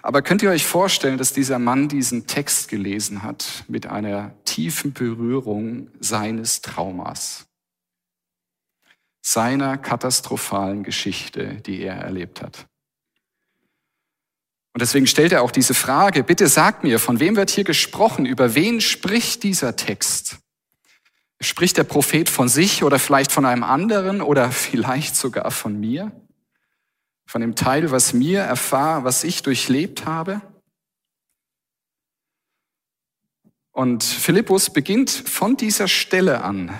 Aber 0.00 0.22
könnt 0.22 0.42
ihr 0.42 0.48
euch 0.48 0.64
vorstellen, 0.64 1.18
dass 1.18 1.34
dieser 1.34 1.58
Mann 1.58 1.88
diesen 1.88 2.26
Text 2.26 2.70
gelesen 2.70 3.22
hat 3.22 3.64
mit 3.68 3.86
einer 3.86 4.34
tiefen 4.44 4.94
Berührung 4.94 5.88
seines 6.00 6.62
Traumas, 6.62 7.46
seiner 9.20 9.76
katastrophalen 9.76 10.82
Geschichte, 10.82 11.56
die 11.66 11.82
er 11.82 11.96
erlebt 11.96 12.40
hat? 12.40 12.69
Und 14.72 14.82
deswegen 14.82 15.06
stellt 15.06 15.32
er 15.32 15.42
auch 15.42 15.50
diese 15.50 15.74
Frage, 15.74 16.22
bitte 16.22 16.46
sagt 16.46 16.84
mir, 16.84 16.98
von 16.98 17.18
wem 17.18 17.36
wird 17.36 17.50
hier 17.50 17.64
gesprochen? 17.64 18.24
Über 18.24 18.54
wen 18.54 18.80
spricht 18.80 19.42
dieser 19.42 19.74
Text? 19.74 20.38
Spricht 21.40 21.76
der 21.76 21.84
Prophet 21.84 22.28
von 22.28 22.48
sich 22.48 22.84
oder 22.84 22.98
vielleicht 22.98 23.32
von 23.32 23.46
einem 23.46 23.64
anderen 23.64 24.20
oder 24.20 24.50
vielleicht 24.52 25.16
sogar 25.16 25.50
von 25.50 25.78
mir? 25.78 26.12
Von 27.26 27.40
dem 27.40 27.54
Teil, 27.54 27.90
was 27.90 28.12
mir 28.12 28.40
erfahr, 28.40 29.04
was 29.04 29.24
ich 29.24 29.42
durchlebt 29.42 30.06
habe? 30.06 30.40
Und 33.72 34.04
Philippus 34.04 34.70
beginnt 34.70 35.10
von 35.10 35.56
dieser 35.56 35.88
Stelle 35.88 36.42
an, 36.42 36.78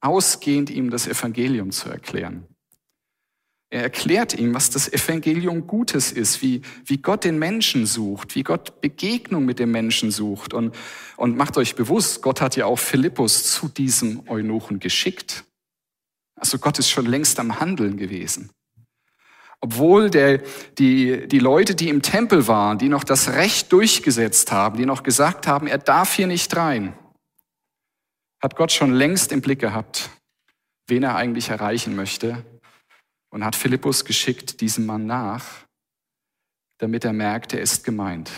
ausgehend 0.00 0.70
ihm 0.70 0.90
das 0.90 1.06
Evangelium 1.06 1.70
zu 1.70 1.90
erklären. 1.90 2.49
Er 3.72 3.82
erklärt 3.82 4.34
ihm, 4.34 4.52
was 4.52 4.70
das 4.70 4.92
Evangelium 4.92 5.68
Gutes 5.68 6.10
ist, 6.10 6.42
wie, 6.42 6.62
wie 6.84 6.98
Gott 6.98 7.22
den 7.22 7.38
Menschen 7.38 7.86
sucht, 7.86 8.34
wie 8.34 8.42
Gott 8.42 8.80
Begegnung 8.80 9.44
mit 9.44 9.60
dem 9.60 9.70
Menschen 9.70 10.10
sucht. 10.10 10.52
Und, 10.52 10.74
und 11.16 11.36
macht 11.36 11.56
euch 11.56 11.76
bewusst, 11.76 12.20
Gott 12.20 12.40
hat 12.40 12.56
ja 12.56 12.66
auch 12.66 12.80
Philippus 12.80 13.52
zu 13.52 13.68
diesem 13.68 14.28
Eunuchen 14.28 14.80
geschickt. 14.80 15.44
Also 16.34 16.58
Gott 16.58 16.80
ist 16.80 16.90
schon 16.90 17.06
längst 17.06 17.38
am 17.38 17.60
Handeln 17.60 17.96
gewesen. 17.96 18.50
Obwohl 19.60 20.10
der, 20.10 20.42
die, 20.78 21.28
die 21.28 21.38
Leute, 21.38 21.76
die 21.76 21.90
im 21.90 22.02
Tempel 22.02 22.48
waren, 22.48 22.78
die 22.78 22.88
noch 22.88 23.04
das 23.04 23.34
Recht 23.34 23.70
durchgesetzt 23.70 24.50
haben, 24.50 24.78
die 24.78 24.86
noch 24.86 25.04
gesagt 25.04 25.46
haben, 25.46 25.68
er 25.68 25.78
darf 25.78 26.14
hier 26.14 26.26
nicht 26.26 26.56
rein, 26.56 26.94
hat 28.42 28.56
Gott 28.56 28.72
schon 28.72 28.92
längst 28.92 29.30
im 29.30 29.42
Blick 29.42 29.60
gehabt, 29.60 30.10
wen 30.88 31.04
er 31.04 31.14
eigentlich 31.14 31.50
erreichen 31.50 31.94
möchte 31.94 32.44
und 33.30 33.44
hat 33.44 33.56
Philippus 33.56 34.04
geschickt 34.04 34.60
diesem 34.60 34.86
Mann 34.86 35.06
nach, 35.06 35.66
damit 36.78 37.04
er 37.04 37.12
merkt, 37.12 37.52
er 37.52 37.60
ist 37.60 37.84
gemeint. 37.84 38.30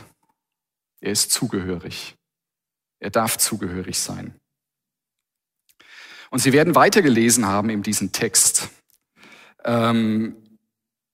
Er 1.00 1.12
ist 1.12 1.32
zugehörig. 1.32 2.14
Er 3.00 3.10
darf 3.10 3.36
zugehörig 3.36 3.98
sein. 3.98 4.34
Und 6.30 6.38
Sie 6.38 6.52
werden 6.52 6.74
weitergelesen 6.74 7.46
haben 7.46 7.68
in 7.68 7.82
diesem 7.82 8.12
Text. 8.12 8.70
Ähm, 9.64 10.36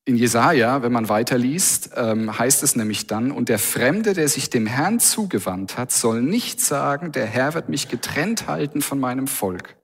in 0.05 0.17
Jesaja, 0.17 0.83
wenn 0.83 0.93
man 0.93 1.09
weiterliest, 1.09 1.91
ähm, 1.97 2.39
heißt 2.39 2.63
es 2.63 2.77
nämlich 2.77 3.07
dann, 3.07 3.31
und 3.31 3.49
der 3.49 3.59
Fremde, 3.59 4.15
der 4.15 4.29
sich 4.29 4.49
dem 4.49 4.67
Herrn 4.67 5.01
zugewandt 5.01 5.77
hat, 5.77 5.93
soll 5.93 6.23
nicht 6.23 6.61
sagen, 6.61 7.13
der 7.13 7.27
Herr 7.27 7.55
wird 7.55 7.69
mich 7.69 7.89
getrennt 7.89 8.47
halten 8.47 8.81
von 8.81 9.01
meinem 9.01 9.27
Volk. 9.27 9.78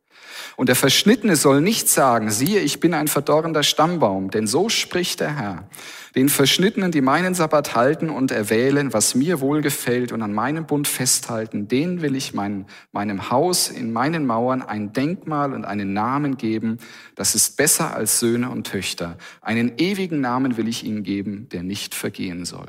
Und 0.56 0.68
der 0.68 0.76
Verschnittene 0.76 1.36
soll 1.36 1.60
nicht 1.60 1.88
sagen, 1.88 2.30
siehe, 2.30 2.60
ich 2.60 2.80
bin 2.80 2.94
ein 2.94 3.08
verdorrender 3.08 3.62
Stammbaum, 3.62 4.30
denn 4.30 4.46
so 4.46 4.68
spricht 4.68 5.20
der 5.20 5.36
Herr. 5.36 5.68
Den 6.14 6.28
Verschnittenen, 6.28 6.92
die 6.92 7.00
meinen 7.00 7.34
Sabbat 7.34 7.74
halten 7.74 8.08
und 8.08 8.30
erwählen, 8.30 8.92
was 8.92 9.16
mir 9.16 9.40
wohlgefällt 9.40 10.12
und 10.12 10.22
an 10.22 10.32
meinem 10.32 10.64
Bund 10.64 10.86
festhalten, 10.86 11.66
denen 11.66 12.02
will 12.02 12.14
ich 12.14 12.34
mein, 12.34 12.66
meinem 12.92 13.30
Haus 13.30 13.68
in 13.68 13.92
meinen 13.92 14.24
Mauern 14.24 14.62
ein 14.62 14.92
Denkmal 14.92 15.52
und 15.52 15.64
einen 15.64 15.92
Namen 15.92 16.36
geben, 16.36 16.78
das 17.16 17.34
ist 17.34 17.56
besser 17.56 17.94
als 17.94 18.20
Söhne 18.20 18.50
und 18.50 18.66
Töchter. 18.66 19.18
Einen 19.40 19.72
ewigen 19.78 20.20
Namen 20.20 20.56
will 20.56 20.68
ich 20.68 20.84
ihnen 20.84 21.02
geben, 21.02 21.48
der 21.50 21.64
nicht 21.64 21.96
vergehen 21.96 22.44
soll. 22.44 22.66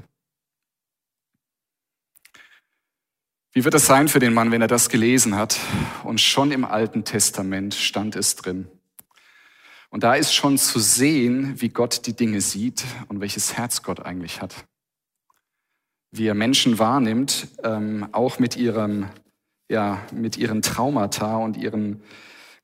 Wie 3.58 3.64
wird 3.64 3.74
es 3.74 3.86
sein 3.86 4.10
für 4.10 4.20
den 4.20 4.34
Mann, 4.34 4.52
wenn 4.52 4.62
er 4.62 4.68
das 4.68 4.90
gelesen 4.90 5.38
hat? 5.38 5.58
Und 6.04 6.20
schon 6.20 6.52
im 6.52 6.66
Alten 6.66 7.06
Testament 7.06 7.74
stand 7.74 8.18
es 8.18 8.36
drin. 8.36 8.68
Und 9.90 10.04
da 10.04 10.16
ist 10.16 10.34
schon 10.34 10.58
zu 10.58 10.78
sehen, 10.78 11.54
wie 11.62 11.70
Gott 11.70 12.06
die 12.06 12.18
Dinge 12.18 12.42
sieht 12.42 12.84
und 13.08 13.22
welches 13.22 13.56
Herz 13.56 13.82
Gott 13.82 14.06
eigentlich 14.06 14.42
hat. 14.42 14.66
Wie 16.12 16.28
er 16.28 16.34
Menschen 16.34 16.80
wahrnimmt, 16.80 17.48
ähm, 17.64 18.10
auch 18.12 18.40
mit 18.40 18.58
ihrem, 18.58 19.08
ja, 19.72 20.02
mit 20.12 20.36
ihren 20.36 20.62
Traumata 20.62 21.38
und 21.38 21.56
ihren 21.56 22.04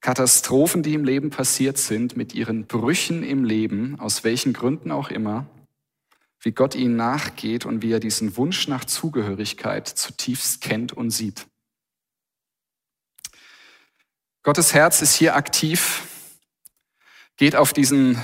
Katastrophen, 0.01 0.83
die 0.83 0.93
im 0.93 1.05
Leben 1.05 1.29
passiert 1.29 1.77
sind, 1.77 2.17
mit 2.17 2.35
ihren 2.35 2.65
Brüchen 2.65 3.23
im 3.23 3.45
Leben, 3.45 3.97
aus 3.97 4.25
welchen 4.25 4.51
Gründen 4.51 4.91
auch 4.91 5.09
immer 5.09 5.45
wie 6.41 6.51
Gott 6.51 6.75
ihnen 6.75 6.95
nachgeht 6.95 7.65
und 7.65 7.81
wie 7.81 7.91
er 7.91 7.99
diesen 7.99 8.35
Wunsch 8.35 8.67
nach 8.67 8.85
Zugehörigkeit 8.85 9.87
zutiefst 9.87 10.61
kennt 10.61 10.91
und 10.91 11.11
sieht. 11.11 11.45
Gottes 14.43 14.73
Herz 14.73 15.03
ist 15.03 15.15
hier 15.15 15.35
aktiv, 15.35 16.01
geht 17.37 17.55
auf 17.55 17.73
diesen 17.73 18.19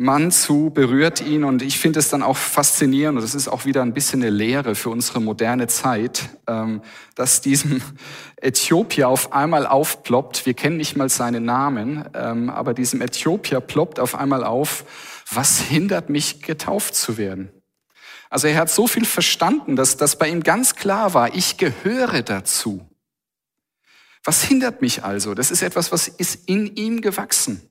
Mann 0.00 0.30
zu, 0.30 0.70
berührt 0.70 1.20
ihn 1.20 1.42
und 1.42 1.60
ich 1.60 1.78
finde 1.78 1.98
es 1.98 2.08
dann 2.08 2.22
auch 2.22 2.36
faszinierend 2.36 3.18
und 3.18 3.22
das 3.22 3.34
ist 3.34 3.48
auch 3.48 3.64
wieder 3.64 3.82
ein 3.82 3.92
bisschen 3.92 4.22
eine 4.22 4.30
Lehre 4.30 4.76
für 4.76 4.90
unsere 4.90 5.20
moderne 5.20 5.66
Zeit, 5.66 6.30
ähm, 6.46 6.82
dass 7.16 7.40
diesem 7.40 7.82
Äthiopier 8.36 9.08
auf 9.08 9.32
einmal 9.32 9.66
aufploppt, 9.66 10.46
wir 10.46 10.54
kennen 10.54 10.76
nicht 10.76 10.96
mal 10.96 11.08
seinen 11.08 11.44
Namen, 11.44 12.08
ähm, 12.14 12.48
aber 12.48 12.74
diesem 12.74 13.02
Äthiopier 13.02 13.58
ploppt 13.58 13.98
auf 13.98 14.14
einmal 14.14 14.44
auf, 14.44 14.84
was 15.30 15.60
hindert 15.60 16.10
mich 16.10 16.42
getauft 16.42 16.94
zu 16.94 17.18
werden? 17.18 17.50
Also 18.30 18.46
er 18.46 18.56
hat 18.56 18.70
so 18.70 18.86
viel 18.86 19.04
verstanden, 19.04 19.76
dass 19.76 19.96
das 19.96 20.18
bei 20.18 20.28
ihm 20.28 20.42
ganz 20.42 20.74
klar 20.74 21.14
war, 21.14 21.34
ich 21.34 21.56
gehöre 21.56 22.22
dazu. 22.22 22.88
Was 24.24 24.42
hindert 24.42 24.82
mich 24.82 25.04
also? 25.04 25.34
Das 25.34 25.50
ist 25.50 25.62
etwas, 25.62 25.92
was 25.92 26.08
ist 26.08 26.48
in 26.48 26.76
ihm 26.76 27.00
gewachsen. 27.00 27.62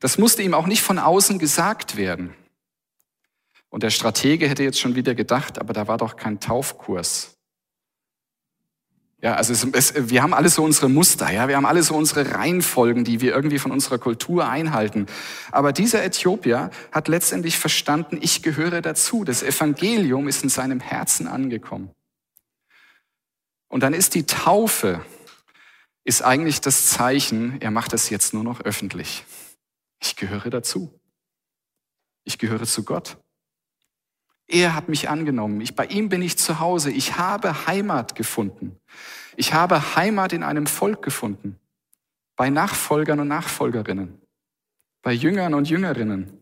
Das 0.00 0.18
musste 0.18 0.42
ihm 0.42 0.54
auch 0.54 0.66
nicht 0.66 0.82
von 0.82 0.98
außen 0.98 1.38
gesagt 1.38 1.96
werden. 1.96 2.34
Und 3.68 3.82
der 3.82 3.90
Stratege 3.90 4.48
hätte 4.48 4.62
jetzt 4.62 4.78
schon 4.78 4.94
wieder 4.94 5.14
gedacht, 5.14 5.58
aber 5.58 5.72
da 5.72 5.88
war 5.88 5.98
doch 5.98 6.16
kein 6.16 6.40
Taufkurs. 6.40 7.37
Ja, 9.20 9.34
also 9.34 9.52
es, 9.52 9.64
es, 9.72 10.10
wir 10.10 10.22
haben 10.22 10.32
alle 10.32 10.48
so 10.48 10.62
unsere 10.62 10.88
Muster, 10.88 11.28
ja, 11.30 11.48
wir 11.48 11.56
haben 11.56 11.66
alle 11.66 11.82
so 11.82 11.96
unsere 11.96 12.34
Reihenfolgen, 12.34 13.02
die 13.02 13.20
wir 13.20 13.34
irgendwie 13.34 13.58
von 13.58 13.72
unserer 13.72 13.98
Kultur 13.98 14.48
einhalten. 14.48 15.06
Aber 15.50 15.72
dieser 15.72 16.04
Äthiopier 16.04 16.70
hat 16.92 17.08
letztendlich 17.08 17.58
verstanden, 17.58 18.18
ich 18.20 18.42
gehöre 18.44 18.80
dazu. 18.80 19.24
Das 19.24 19.42
Evangelium 19.42 20.28
ist 20.28 20.44
in 20.44 20.50
seinem 20.50 20.78
Herzen 20.78 21.26
angekommen. 21.26 21.90
Und 23.68 23.82
dann 23.82 23.92
ist 23.92 24.14
die 24.14 24.24
Taufe, 24.24 25.04
ist 26.04 26.22
eigentlich 26.22 26.60
das 26.60 26.86
Zeichen, 26.86 27.60
er 27.60 27.72
macht 27.72 27.92
das 27.92 28.10
jetzt 28.10 28.32
nur 28.32 28.44
noch 28.44 28.60
öffentlich. 28.60 29.24
Ich 30.00 30.14
gehöre 30.14 30.48
dazu. 30.48 30.98
Ich 32.22 32.38
gehöre 32.38 32.66
zu 32.66 32.84
Gott. 32.84 33.16
Er 34.48 34.74
hat 34.74 34.88
mich 34.88 35.10
angenommen. 35.10 35.60
Ich, 35.60 35.76
bei 35.76 35.84
ihm 35.86 36.08
bin 36.08 36.22
ich 36.22 36.38
zu 36.38 36.58
Hause. 36.58 36.90
Ich 36.90 37.18
habe 37.18 37.66
Heimat 37.66 38.14
gefunden. 38.14 38.80
Ich 39.36 39.52
habe 39.52 39.94
Heimat 39.94 40.32
in 40.32 40.42
einem 40.42 40.66
Volk 40.66 41.02
gefunden. 41.02 41.58
Bei 42.34 42.48
Nachfolgern 42.48 43.20
und 43.20 43.28
Nachfolgerinnen. 43.28 44.20
Bei 45.02 45.12
Jüngern 45.12 45.52
und 45.52 45.68
Jüngerinnen. 45.68 46.32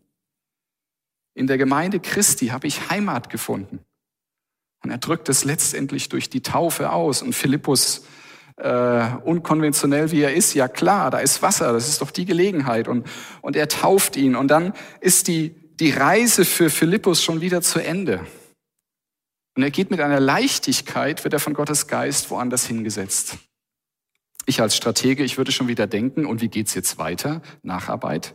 In 1.35 1.49
der 1.49 1.59
Gemeinde 1.59 1.99
Christi 1.99 2.49
habe 2.49 2.69
ich 2.69 2.91
Heimat 2.91 3.29
gefunden. 3.29 3.81
Und 4.85 4.91
er 4.91 4.99
drückt 4.99 5.29
es 5.29 5.45
letztendlich 5.45 6.09
durch 6.09 6.31
die 6.31 6.43
Taufe 6.43 6.93
aus. 6.93 7.23
Und 7.23 7.35
Philippus, 7.35 8.07
äh, 8.57 9.17
unkonventionell 9.25 10.13
wie 10.13 10.21
er 10.21 10.33
ist, 10.33 10.55
ja 10.55 10.69
klar, 10.69 11.11
da 11.11 11.19
ist 11.19 11.43
Wasser, 11.43 11.73
das 11.73 11.89
ist 11.89 12.01
doch 12.01 12.13
die 12.13 12.25
Gelegenheit. 12.25 12.87
Und, 12.87 13.05
und 13.43 13.57
er 13.57 13.69
tauft 13.69 14.17
ihn. 14.17 14.37
Und 14.37 14.49
dann 14.49 14.75
ist 15.01 15.27
die, 15.27 15.57
die 15.81 15.91
Reise 15.91 16.45
für 16.45 16.71
Philippus 16.71 17.23
schon 17.23 17.41
wieder 17.41 17.63
zu 17.63 17.79
Ende. 17.79 18.27
Und 19.57 19.63
er 19.63 19.71
geht 19.71 19.91
mit 19.91 20.01
einer 20.01 20.21
Leichtigkeit, 20.21 21.25
wird 21.25 21.35
er 21.35 21.41
von 21.41 21.55
Gottes 21.55 21.87
Geist 21.87 22.31
woanders 22.31 22.67
hingesetzt. 22.67 23.39
Ich 24.45 24.61
als 24.61 24.77
Stratege, 24.77 25.25
ich 25.25 25.39
würde 25.39 25.53
schon 25.53 25.69
wieder 25.69 25.87
denken, 25.87 26.25
und 26.27 26.41
wie 26.41 26.49
geht's 26.49 26.75
jetzt 26.75 26.99
weiter? 26.99 27.43
Nacharbeit? 27.63 28.35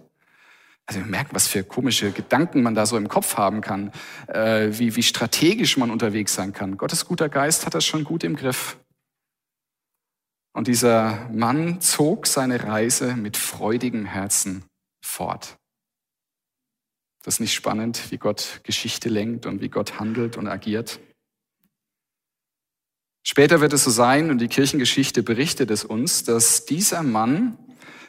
Also 0.86 1.00
wir 1.00 1.08
merken, 1.08 1.34
was 1.34 1.48
für 1.48 1.64
komische 1.64 2.12
Gedanken 2.12 2.64
man 2.64 2.76
da 2.76 2.86
so 2.86 2.98
im 2.98 3.08
Kopf 3.08 3.38
haben 3.38 3.62
kann, 3.62 3.92
äh, 4.28 4.70
wie, 4.72 4.96
wie 4.96 5.04
strategisch 5.04 5.78
man 5.78 5.92
unterwegs 5.92 6.34
sein 6.34 6.54
kann. 6.54 6.76
Gottes 6.78 7.06
guter 7.06 7.30
Geist 7.30 7.66
hat 7.66 7.76
das 7.76 7.86
schon 7.86 8.04
gut 8.04 8.24
im 8.24 8.36
Griff. 8.36 8.78
Und 10.54 10.68
dieser 10.68 11.30
Mann 11.32 11.80
zog 11.80 12.28
seine 12.28 12.64
Reise 12.64 13.16
mit 13.16 13.38
freudigem 13.38 14.06
Herzen 14.06 14.66
fort. 15.02 15.61
Das 17.24 17.36
ist 17.36 17.40
nicht 17.40 17.54
spannend, 17.54 18.12
wie 18.12 18.18
Gott 18.18 18.62
Geschichte 18.64 19.10
lenkt 19.10 19.46
und 19.46 19.62
wie 19.62 19.70
Gott 19.70 20.00
handelt 20.00 20.38
und 20.38 20.48
agiert. 20.48 21.00
Später 23.24 23.62
wird 23.62 23.74
es 23.74 23.84
so 23.84 23.92
sein, 23.92 24.32
und 24.32 24.40
die 24.40 24.48
Kirchengeschichte 24.48 25.22
berichtet 25.22 25.70
es 25.70 25.84
uns, 25.86 26.24
dass 26.24 26.66
dieser 26.66 27.04
Mann 27.04 27.58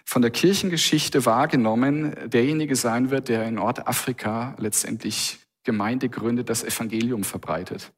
von 0.05 0.23
der 0.23 0.31
Kirchengeschichte 0.31 1.27
wahrgenommen 1.27 2.17
derjenige 2.31 2.77
sein 2.77 3.11
wird, 3.11 3.29
der 3.29 3.45
in 3.47 3.55
Nordafrika 3.55 4.57
letztendlich 4.59 5.39
Gemeinde 5.65 6.09
gründet, 6.09 6.49
das 6.49 6.65
Evangelium 6.65 7.25
verbreitet. 7.25 7.93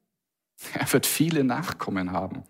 Er 0.73 0.91
wird 0.91 1.05
viele 1.05 1.43
Nachkommen 1.43 2.11
haben. 2.11 2.43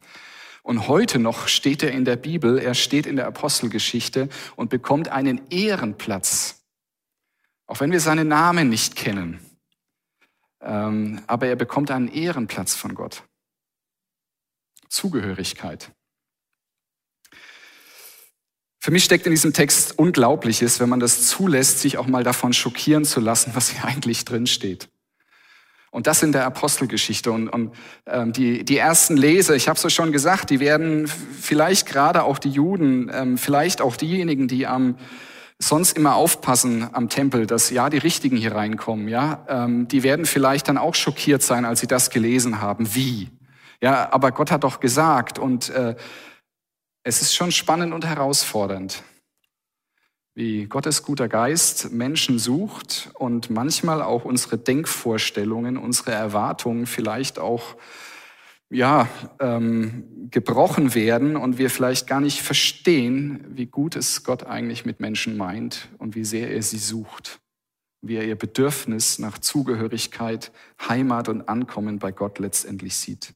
Und 0.64 0.88
heute 0.88 1.20
noch 1.20 1.48
steht 1.48 1.84
er 1.84 1.92
in 1.92 2.06
der 2.06 2.16
Bibel, 2.16 2.58
er 2.58 2.74
steht 2.74 3.06
in 3.06 3.16
der 3.16 3.28
Apostelgeschichte 3.28 4.30
und 4.56 4.70
bekommt 4.72 5.10
einen 5.10 5.42
Ehrenplatz 5.52 6.65
auch 7.68 7.80
wenn 7.80 7.92
wir 7.92 8.00
seinen 8.00 8.28
Namen 8.28 8.70
nicht 8.70 8.96
kennen. 8.96 9.40
Ähm, 10.62 11.22
aber 11.28 11.48
er 11.48 11.56
bekommt 11.56 11.92
einen 11.92 12.08
Ehrenplatz 12.08 12.76
von 12.76 12.96
Gott. 12.96 13.24
Zugehörigkeit. 14.90 15.92
Für 18.80 18.92
mich 18.92 19.04
steckt 19.04 19.26
in 19.26 19.32
diesem 19.32 19.52
Text 19.52 19.98
Unglaubliches, 19.98 20.80
wenn 20.80 20.90
man 20.90 21.00
das 21.00 21.28
zulässt, 21.28 21.80
sich 21.80 21.98
auch 21.98 22.06
mal 22.06 22.24
davon 22.24 22.54
schockieren 22.54 23.04
zu 23.04 23.20
lassen, 23.20 23.52
was 23.56 23.70
hier 23.70 23.84
eigentlich 23.84 24.26
drin 24.26 24.46
steht. 24.46 24.90
Und 25.90 26.08
das 26.08 26.22
in 26.22 26.32
der 26.32 26.46
Apostelgeschichte. 26.46 27.32
Und, 27.32 27.50
und 27.50 27.74
ähm, 28.06 28.32
die, 28.34 28.64
die 28.64 28.78
ersten 28.78 29.18
Leser, 29.18 29.56
ich 29.56 29.68
habe 29.68 29.78
es 29.78 29.84
ja 29.84 29.90
schon 29.90 30.12
gesagt, 30.12 30.50
die 30.50 30.60
werden 30.60 31.08
vielleicht 31.08 31.88
gerade 31.88 32.24
auch 32.24 32.38
die 32.38 32.52
Juden, 32.52 33.10
ähm, 33.12 33.38
vielleicht 33.38 33.82
auch 33.82 33.96
diejenigen, 33.96 34.48
die 34.48 34.68
am 34.68 34.98
sonst 35.60 35.98
immer 35.98 36.16
aufpassen 36.16 36.88
am 36.94 37.10
Tempel, 37.10 37.48
dass 37.48 37.70
ja 37.70 37.90
die 37.90 37.98
Richtigen 37.98 38.38
hier 38.38 38.54
reinkommen. 38.54 39.08
Ja, 39.08 39.46
ähm, 39.48 39.88
die 39.88 40.04
werden 40.04 40.26
vielleicht 40.26 40.68
dann 40.68 40.78
auch 40.78 40.96
schockiert 40.96 41.42
sein, 41.42 41.66
als 41.66 41.80
sie 41.80 41.88
das 41.88 42.10
gelesen 42.10 42.62
haben. 42.62 42.94
Wie? 42.94 43.30
Ja, 43.82 44.12
aber 44.12 44.32
Gott 44.32 44.52
hat 44.52 44.64
doch 44.64 44.80
gesagt 44.80 45.40
und 45.40 45.70
äh, 45.70 45.96
es 47.04 47.22
ist 47.22 47.36
schon 47.36 47.52
spannend 47.52 47.94
und 47.94 48.06
herausfordernd, 48.06 49.04
wie 50.34 50.66
Gottes 50.66 51.04
guter 51.04 51.28
Geist 51.28 51.92
Menschen 51.92 52.40
sucht 52.40 53.12
und 53.14 53.50
manchmal 53.50 54.02
auch 54.02 54.26
unsere 54.26 54.58
Denkvorstellungen, 54.58 55.78
unsere 55.78 56.12
Erwartungen 56.12 56.88
vielleicht 56.88 57.38
auch 57.40 57.76
ja, 58.70 59.08
ähm, 59.40 60.30
gebrochen 60.32 60.96
werden 60.96 61.36
und 61.38 61.58
wir 61.58 61.70
vielleicht 61.70 62.08
gar 62.08 62.20
nicht 62.20 62.42
verstehen, 62.42 63.46
wie 63.50 63.68
gut 63.68 63.96
es 63.96 64.24
Gott 64.24 64.44
eigentlich 64.44 64.86
mit 64.86 65.00
Menschen 65.00 65.38
meint 65.38 65.90
und 65.98 66.16
wie 66.16 66.26
sehr 66.26 66.52
er 66.52 66.62
sie 66.62 66.78
sucht, 66.78 67.40
wie 68.02 68.16
er 68.16 68.26
ihr 68.26 68.36
Bedürfnis 68.36 69.20
nach 69.20 69.38
Zugehörigkeit, 69.38 70.52
Heimat 70.90 71.30
und 71.30 71.48
Ankommen 71.48 72.00
bei 72.00 72.12
Gott 72.12 72.40
letztendlich 72.40 72.96
sieht. 72.96 73.34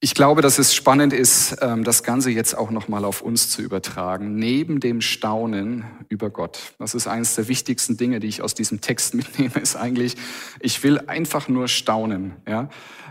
Ich 0.00 0.14
glaube, 0.14 0.42
dass 0.42 0.60
es 0.60 0.76
spannend 0.76 1.12
ist, 1.12 1.56
ähm, 1.60 1.82
das 1.82 2.04
Ganze 2.04 2.30
jetzt 2.30 2.56
auch 2.56 2.70
nochmal 2.70 3.04
auf 3.04 3.20
uns 3.20 3.50
zu 3.50 3.62
übertragen, 3.62 4.36
neben 4.36 4.78
dem 4.78 5.00
Staunen 5.00 5.84
über 6.08 6.30
Gott. 6.30 6.74
Das 6.78 6.94
ist 6.94 7.08
eines 7.08 7.34
der 7.34 7.48
wichtigsten 7.48 7.96
Dinge, 7.96 8.20
die 8.20 8.28
ich 8.28 8.40
aus 8.40 8.54
diesem 8.54 8.80
Text 8.80 9.14
mitnehme, 9.16 9.56
ist 9.60 9.74
eigentlich, 9.74 10.14
ich 10.60 10.84
will 10.84 11.00
einfach 11.00 11.48
nur 11.48 11.66
staunen. 11.66 12.36
Ja? 12.46 12.68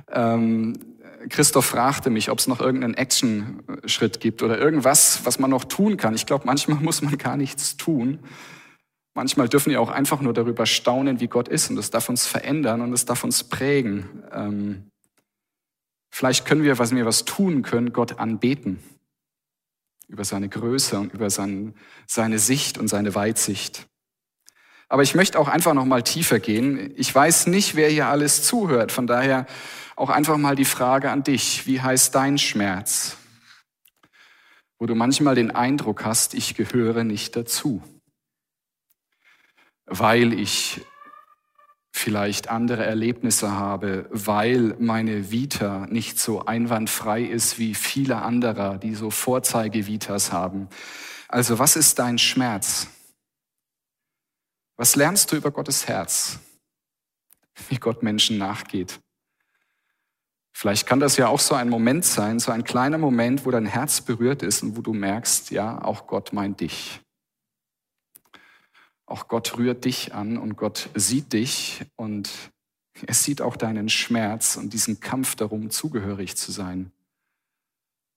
Ähm, 0.10 0.80
Christoph 1.28 1.65
fragte 1.65 2.10
mich, 2.10 2.32
ob 2.32 2.39
es 2.39 2.47
noch 2.47 2.62
irgendeinen 2.62 2.93
Action-Schritt 2.93 4.21
gibt 4.21 4.41
oder 4.41 4.58
irgendwas, 4.58 5.26
was 5.26 5.39
man 5.39 5.50
noch 5.50 5.65
tun 5.65 5.97
kann. 5.97 6.15
Ich 6.15 6.26
glaube, 6.26 6.45
manchmal 6.45 6.80
muss 6.82 7.02
man 7.02 7.17
gar 7.17 7.36
nichts 7.36 7.76
tun. 7.76 8.19
Manchmal 9.13 9.50
dürfen 9.50 9.71
wir 9.71 9.82
auch 9.82 9.89
einfach 9.89 10.21
nur 10.21 10.32
darüber 10.32 10.65
staunen, 10.65 11.19
wie 11.19 11.28
Gott 11.28 11.50
ist 11.50 11.69
und 11.69 11.76
das 11.76 11.89
darf 11.89 12.08
uns 12.08 12.26
verändern 12.26 12.80
und 12.80 12.91
das 12.91 13.04
darf 13.04 13.26
uns 13.26 13.43
prägen. 13.43 14.23
Vielleicht 16.17 16.45
können 16.45 16.63
wir, 16.63 16.80
was 16.80 16.95
wir 16.95 17.06
was 17.06 17.25
tun 17.25 17.62
können, 17.62 17.93
Gott 17.93 18.17
anbeten 18.17 18.80
über 20.08 20.25
seine 20.25 20.49
Größe 20.49 20.97
und 20.97 21.13
über 21.13 21.30
sein, 21.30 21.75
seine 22.08 22.39
Sicht 22.39 22.80
und 22.80 22.88
seine 22.88 23.13
Weitsicht. 23.13 23.86
Aber 24.89 25.03
ich 25.03 25.13
möchte 25.13 25.38
auch 25.38 25.47
einfach 25.47 25.75
noch 25.75 25.86
mal 25.86 26.01
tiefer 26.01 26.39
gehen. 26.39 26.91
Ich 26.97 27.13
weiß 27.13 27.45
nicht, 27.45 27.75
wer 27.75 27.88
hier 27.89 28.08
alles 28.08 28.41
zuhört. 28.41 28.91
Von 28.91 29.06
daher 29.06 29.45
auch 29.95 30.10
einfach 30.10 30.38
mal 30.38 30.56
die 30.56 30.65
Frage 30.65 31.12
an 31.12 31.21
dich. 31.21 31.67
Wie 31.67 31.82
heißt 31.82 32.15
dein 32.15 32.39
Schmerz? 32.39 33.17
Wo 34.80 34.88
du 34.88 34.95
manchmal 34.95 35.36
den 35.36 35.51
Eindruck 35.51 36.03
hast, 36.03 36.34
ich 36.34 36.56
gehöre 36.56 37.03
nicht 37.03 37.36
dazu. 37.36 37.84
Weil 39.86 40.34
ich 40.34 40.82
vielleicht 41.98 42.50
andere 42.50 42.86
Erlebnisse 42.86 43.52
habe, 43.52 44.08
weil 44.12 44.76
meine 44.80 45.32
Vita 45.32 45.88
nicht 45.88 46.20
so 46.20 46.46
einwandfrei 46.46 47.24
ist 47.24 47.58
wie 47.58 47.74
viele 47.74 48.18
andere, 48.22 48.80
die 48.80 48.96
so 48.96 49.10
Vorzeigevitas 49.10 50.32
haben. 50.32 50.70
Also 51.28 51.60
was 51.60 51.76
ist 51.76 52.00
dein 52.00 52.18
Schmerz? 52.18 52.88
Was 54.78 54.96
lernst 54.96 55.32
du 55.32 55.38
über 55.38 55.52
Gottes 55.52 55.88
Herz? 55.88 56.40
Wie 57.68 57.78
Gott 57.78 58.04
Menschen 58.04 58.38
nachgeht. 58.38 59.00
Vielleicht 60.54 60.88
kann 60.88 61.00
das 61.00 61.18
ja 61.18 61.28
auch 61.28 61.40
so 61.40 61.56
ein 61.56 61.70
Moment 61.70 62.06
sein, 62.06 62.40
so 62.40 62.52
ein 62.52 62.64
kleiner 62.64 62.98
Moment, 62.98 63.46
wo 63.46 63.52
dein 63.52 63.66
Herz 63.66 64.02
berührt 64.02 64.44
ist 64.44 64.62
und 64.64 64.78
wo 64.78 64.82
du 64.82 64.94
merkst, 64.94 65.52
ja, 65.52 65.84
auch 65.84 66.08
Gott 66.08 66.32
meint 66.34 66.60
dich. 66.60 67.02
Auch 69.08 69.30
Gott 69.30 69.58
rührt 69.58 69.86
dich 69.86 70.13
an 70.13 70.38
und 70.38 70.58
Gott 70.58 70.89
sieht 70.93 71.34
dich 71.34 71.86
und 71.96 72.30
er 73.06 73.13
sieht 73.13 73.41
auch 73.41 73.56
deinen 73.56 73.89
Schmerz 73.89 74.58
und 74.58 74.74
diesen 74.74 75.00
Kampf 75.00 75.36
darum, 75.36 75.70
zugehörig 75.70 76.36
zu 76.36 76.52
sein. 76.52 76.91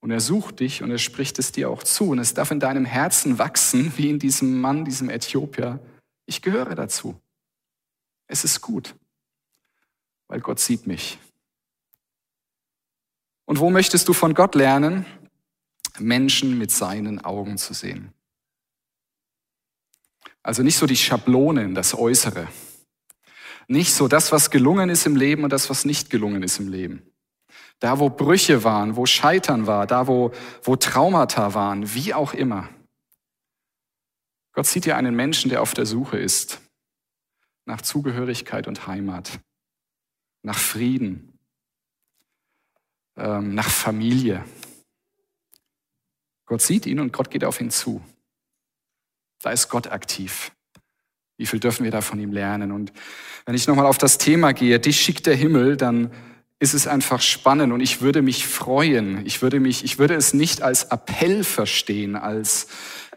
Und 0.01 0.11
er 0.11 0.21
sucht 0.21 0.61
dich 0.61 0.83
und 0.83 0.91
er 0.91 0.99
spricht 0.99 1.39
es 1.39 1.53
dir 1.53 1.71
auch 1.71 1.83
zu. 1.85 2.11
Und 2.11 2.19
es 2.19 2.35
darf 2.35 2.51
in 2.51 2.59
deinem 2.59 2.85
Herzen 2.85 3.39
wachsen, 3.39 3.93
wie 3.97 4.11
in 4.11 4.19
diesem 4.19 4.61
Mann, 4.61 4.85
diesem 4.85 5.11
Äthiopier, 5.11 5.79
ich 6.27 6.43
gehöre 6.43 6.75
dazu. 6.75 7.21
Es 8.27 8.45
ist 8.45 8.61
gut, 8.61 8.95
weil 10.29 10.41
Gott 10.41 10.59
sieht 10.59 10.87
mich. 10.87 11.19
Und 13.45 13.59
wo 13.59 13.71
möchtest 13.71 14.09
du 14.09 14.13
von 14.13 14.35
Gott 14.35 14.55
lernen? 14.55 15.05
Menschen 15.99 16.57
mit 16.57 16.71
seinen 16.71 17.19
Augen 17.21 17.59
zu 17.59 17.75
sehen. 17.75 18.13
Also 20.43 20.63
nicht 20.63 20.77
so 20.77 20.87
die 20.87 20.97
Schablonen, 20.97 21.75
das 21.75 21.95
Äußere. 21.95 22.49
Nicht 23.69 23.95
so 23.95 24.09
das, 24.09 24.33
was 24.33 24.51
gelungen 24.51 24.91
ist 24.91 25.07
im 25.07 25.17
Leben 25.17 25.45
und 25.45 25.53
das, 25.53 25.71
was 25.71 25.85
nicht 25.85 26.11
gelungen 26.11 26.43
ist 26.43 26.59
im 26.59 26.69
Leben. 26.69 27.03
Da, 27.79 27.99
wo 27.99 28.11
Brüche 28.11 28.65
waren, 28.65 28.97
wo 28.97 29.07
Scheitern 29.07 29.67
war, 29.67 29.87
da, 29.87 30.07
wo, 30.07 30.33
wo 30.63 30.77
Traumata 30.77 31.55
waren, 31.55 31.95
wie 31.95 32.13
auch 32.15 32.35
immer. 32.35 32.69
Gott 34.53 34.67
sieht 34.67 34.87
ja 34.87 34.97
einen 34.97 35.15
Menschen, 35.15 35.49
der 35.49 35.63
auf 35.63 35.75
der 35.75 35.87
Suche 35.87 36.19
ist 36.19 36.61
nach 37.65 37.81
Zugehörigkeit 37.81 38.67
und 38.67 38.87
Heimat, 38.87 39.41
nach 40.43 40.59
Frieden, 40.59 41.39
ähm, 43.17 43.55
nach 43.55 43.71
Familie. 43.71 44.45
Gott 46.47 46.63
sieht 46.63 46.87
ihn 46.87 46.99
und 46.99 47.13
Gott 47.13 47.31
geht 47.31 47.45
auf 47.45 47.61
ihn 47.61 47.71
zu. 47.71 48.03
Da 49.43 49.51
ist 49.51 49.69
Gott 49.69 49.91
aktiv. 49.91 50.53
Wie 51.37 51.47
viel 51.47 51.61
dürfen 51.61 51.85
wir 51.85 51.91
da 51.91 52.03
von 52.03 52.21
ihm 52.21 52.33
lernen? 52.33 52.71
Und 52.73 52.93
wenn 53.47 53.55
ich 53.55 53.67
nochmal 53.67 53.87
auf 53.87 53.99
das 53.99 54.19
Thema 54.19 54.53
gehe, 54.53 54.79
dich 54.79 55.01
schickt 55.01 55.27
der 55.27 55.35
Himmel, 55.35 55.77
dann 55.77 56.11
ist 56.59 56.75
es 56.75 56.87
einfach 56.87 57.23
spannend 57.23 57.73
und 57.73 57.81
ich 57.81 58.03
würde 58.03 58.21
mich 58.21 58.47
freuen. 58.47 59.25
Ich 59.25 59.41
würde 59.41 59.59
mich, 59.61 59.83
ich 59.83 59.99
würde 59.99 60.15
es 60.15 60.35
nicht 60.35 60.61
als 60.61 60.85
Appell 60.85 61.43
verstehen, 61.43 62.17
als 62.17 62.67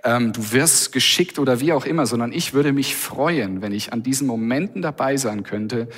ähm, 0.05 0.31
du 0.31 0.53
wirst 0.53 0.93
geschickt 0.93 1.39
oder 1.39 1.59
wie 1.59 1.73
auch 1.73 1.85
immer, 1.85 2.05
sondern 2.05 2.31
ich 2.31 2.53
würde 2.53 2.71
mich 2.71 2.95
freuen, 2.95 3.61
wenn 3.61 3.73
ich 3.73 3.91
an 3.91 4.01
diesen 4.01 4.27
Momenten 4.27 4.81
dabei 4.81 5.17
sein 5.17 5.43
könnte, 5.43 5.89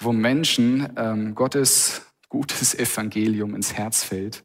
wo 0.00 0.12
Menschen 0.12 0.88
ähm, 0.96 1.36
Gottes 1.36 2.02
gutes 2.28 2.74
Evangelium 2.74 3.54
ins 3.54 3.74
Herz 3.74 4.02
fällt, 4.02 4.42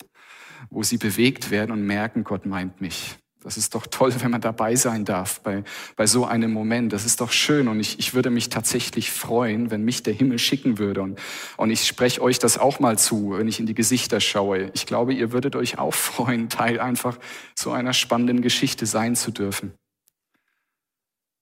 wo 0.70 0.84
sie 0.84 0.98
bewegt 0.98 1.50
werden 1.50 1.72
und 1.72 1.82
merken, 1.82 2.24
Gott 2.24 2.46
meint 2.46 2.82
mich. 2.82 3.18
Das 3.44 3.58
ist 3.58 3.76
doch 3.76 3.86
toll, 3.88 4.14
wenn 4.20 4.32
man 4.32 4.40
dabei 4.40 4.76
sein 4.76 5.04
darf 5.04 5.42
bei, 5.42 5.64
bei 5.96 6.08
so 6.08 6.26
einem 6.26 6.54
Moment. 6.54 6.94
Das 6.94 7.06
ist 7.06 7.20
doch 7.20 7.32
schön 7.32 7.68
und 7.68 7.80
ich, 7.80 8.00
ich 8.00 8.14
würde 8.14 8.30
mich 8.30 8.50
tatsächlich 8.50 9.12
freuen, 9.12 9.70
wenn 9.70 9.84
mich 9.84 10.02
der 10.02 10.14
Himmel 10.14 10.40
schicken 10.40 10.80
würde. 10.80 11.02
Und, 11.02 11.20
und 11.58 11.70
ich 11.70 11.86
spreche 11.86 12.22
euch 12.22 12.40
das 12.40 12.58
auch 12.58 12.80
mal 12.80 12.98
zu, 12.98 13.36
wenn 13.38 13.48
ich 13.48 13.60
in 13.60 13.66
die 13.66 13.74
Gesichter 13.74 14.22
schaue. 14.22 14.72
Ich 14.74 14.86
glaube, 14.86 15.14
ihr 15.14 15.34
würdet 15.34 15.56
euch 15.56 15.78
auch 15.78 15.94
freuen, 15.94 16.48
Teil 16.50 16.80
einfach 16.80 17.18
so 17.56 17.72
einer 17.72 17.94
spannenden 17.94 18.42
Geschichte 18.42 18.86
sein 18.86 19.16
zu 19.16 19.32
dürfen. 19.32 19.74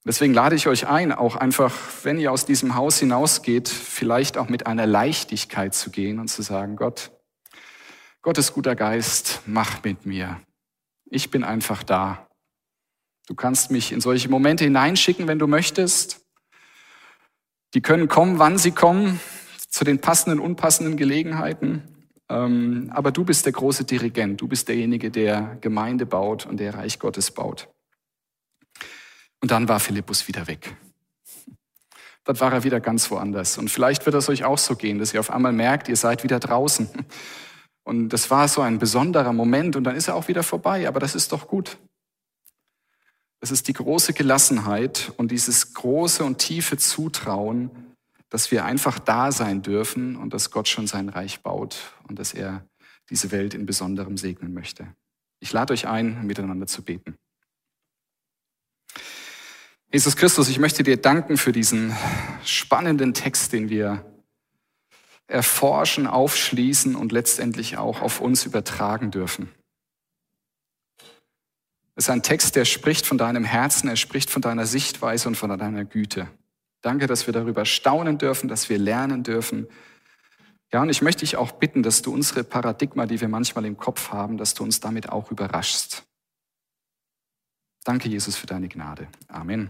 Deswegen 0.04 0.34
lade 0.34 0.56
ich 0.56 0.68
euch 0.68 0.88
ein, 0.88 1.12
auch 1.12 1.36
einfach, 1.36 1.76
wenn 2.02 2.20
ihr 2.20 2.32
aus 2.32 2.46
diesem 2.46 2.74
Haus 2.74 2.98
hinausgeht, 2.98 3.70
vielleicht 3.70 4.40
auch 4.40 4.50
mit 4.50 4.66
einer 4.66 4.88
Leichtigkeit 4.88 5.76
zu 5.76 5.92
gehen 5.92 6.18
und 6.18 6.28
zu 6.28 6.42
sagen, 6.42 6.76
Gott, 6.76 7.12
Gottes 8.24 8.54
guter 8.54 8.76
Geist, 8.76 9.42
mach 9.46 9.84
mit 9.84 10.08
mir. 10.08 10.42
Ich 11.14 11.30
bin 11.30 11.44
einfach 11.44 11.84
da. 11.84 12.26
Du 13.28 13.36
kannst 13.36 13.70
mich 13.70 13.92
in 13.92 14.00
solche 14.00 14.30
Momente 14.30 14.64
hineinschicken, 14.64 15.28
wenn 15.28 15.40
du 15.40 15.46
möchtest. 15.46 16.26
Die 17.74 17.82
können 17.82 18.08
kommen, 18.08 18.40
wann 18.40 18.58
sie 18.58 18.72
kommen, 18.72 19.20
zu 19.70 19.84
den 19.84 20.00
passenden, 20.00 20.40
unpassenden 20.40 20.96
Gelegenheiten. 20.96 21.84
Ähm, 22.30 22.90
aber 22.94 23.12
du 23.12 23.26
bist 23.26 23.46
der 23.46 23.52
große 23.52 23.84
Dirigent. 23.84 24.40
Du 24.40 24.48
bist 24.48 24.70
derjenige, 24.70 25.12
der 25.12 25.58
Gemeinde 25.60 26.06
baut 26.06 26.46
und 26.46 26.58
der 26.62 26.76
Reich 26.76 26.98
Gottes 26.98 27.30
baut. 27.32 27.68
Und 29.42 29.52
dann 29.52 29.68
war 29.68 29.82
Philippus 29.82 30.30
wieder 30.30 30.48
weg. 30.48 30.78
Dann 32.24 32.40
war 32.40 32.54
er 32.54 32.64
wieder 32.64 32.80
ganz 32.80 33.12
woanders. 33.12 33.58
Und 33.58 33.70
vielleicht 33.70 34.06
wird 34.06 34.16
es 34.16 34.30
euch 34.30 34.46
auch 34.46 34.58
so 34.58 34.78
gehen, 34.78 34.98
dass 34.98 35.14
ihr 35.14 35.20
auf 35.20 35.32
einmal 35.32 35.52
merkt, 35.52 35.90
ihr 35.90 35.98
seid 35.98 36.24
wieder 36.24 36.40
draußen. 36.40 36.90
Und 37.92 38.08
das 38.08 38.30
war 38.30 38.48
so 38.48 38.62
ein 38.62 38.80
besonderer 38.80 39.34
Moment 39.34 39.76
und 39.76 39.84
dann 39.84 39.98
ist 39.98 40.08
er 40.08 40.16
auch 40.16 40.30
wieder 40.30 40.44
vorbei, 40.44 40.88
aber 40.88 41.02
das 41.02 41.14
ist 41.14 41.34
doch 41.34 41.50
gut. 41.50 41.78
Es 43.42 43.52
ist 43.52 43.68
die 43.68 43.74
große 43.74 44.14
Gelassenheit 44.14 45.12
und 45.18 45.30
dieses 45.30 45.74
große 45.74 46.24
und 46.24 46.38
tiefe 46.38 46.78
Zutrauen, 46.78 47.70
dass 48.30 48.50
wir 48.50 48.64
einfach 48.64 48.98
da 48.98 49.34
sein 49.34 49.62
dürfen 49.62 50.16
und 50.16 50.34
dass 50.34 50.52
Gott 50.52 50.70
schon 50.70 50.88
sein 50.88 51.10
Reich 51.10 51.42
baut 51.42 51.94
und 52.08 52.18
dass 52.18 52.34
er 52.34 52.66
diese 53.10 53.30
Welt 53.32 53.54
in 53.54 53.66
besonderem 53.66 54.16
segnen 54.16 54.54
möchte. 54.54 54.88
Ich 55.42 55.52
lade 55.52 55.74
euch 55.74 55.86
ein, 55.86 56.26
miteinander 56.26 56.68
zu 56.68 56.84
beten. 56.84 57.18
Jesus 59.92 60.16
Christus, 60.16 60.48
ich 60.48 60.60
möchte 60.60 60.84
dir 60.84 60.96
danken 60.96 61.36
für 61.36 61.52
diesen 61.52 61.94
spannenden 62.46 63.14
Text, 63.14 63.52
den 63.52 63.68
wir 63.68 64.11
erforschen, 65.32 66.08
aufschließen 66.08 66.96
und 66.96 67.12
letztendlich 67.12 67.78
auch 67.78 68.02
auf 68.02 68.22
uns 68.22 68.46
übertragen 68.46 69.12
dürfen. 69.12 69.50
Es 71.96 72.06
ist 72.06 72.10
ein 72.10 72.24
Text, 72.24 72.56
der 72.56 72.66
spricht 72.66 73.06
von 73.06 73.18
deinem 73.18 73.44
Herzen, 73.44 73.88
er 73.90 73.96
spricht 73.96 74.30
von 74.30 74.42
deiner 74.42 74.66
Sichtweise 74.66 75.28
und 75.28 75.36
von 75.36 75.58
deiner 75.58 75.86
Güte. 75.86 76.28
Danke, 76.82 77.06
dass 77.08 77.28
wir 77.28 77.34
darüber 77.34 77.66
staunen 77.66 78.18
dürfen, 78.18 78.48
dass 78.48 78.70
wir 78.70 78.78
lernen 78.78 79.24
dürfen. 79.24 79.68
Ja, 80.74 80.82
und 80.82 80.90
ich 80.90 81.02
möchte 81.02 81.20
dich 81.20 81.36
auch 81.36 81.52
bitten, 81.52 81.84
dass 81.84 82.02
du 82.02 82.14
unsere 82.14 82.44
Paradigma, 82.44 83.06
die 83.06 83.22
wir 83.22 83.28
manchmal 83.28 83.66
im 83.66 83.78
Kopf 83.78 84.12
haben, 84.12 84.38
dass 84.38 84.54
du 84.54 84.64
uns 84.64 84.80
damit 84.80 85.10
auch 85.10 85.32
überraschst. 85.32 86.04
Danke, 87.84 88.10
Jesus, 88.10 88.36
für 88.36 88.48
deine 88.48 88.70
Gnade. 88.70 89.08
Amen. 89.28 89.70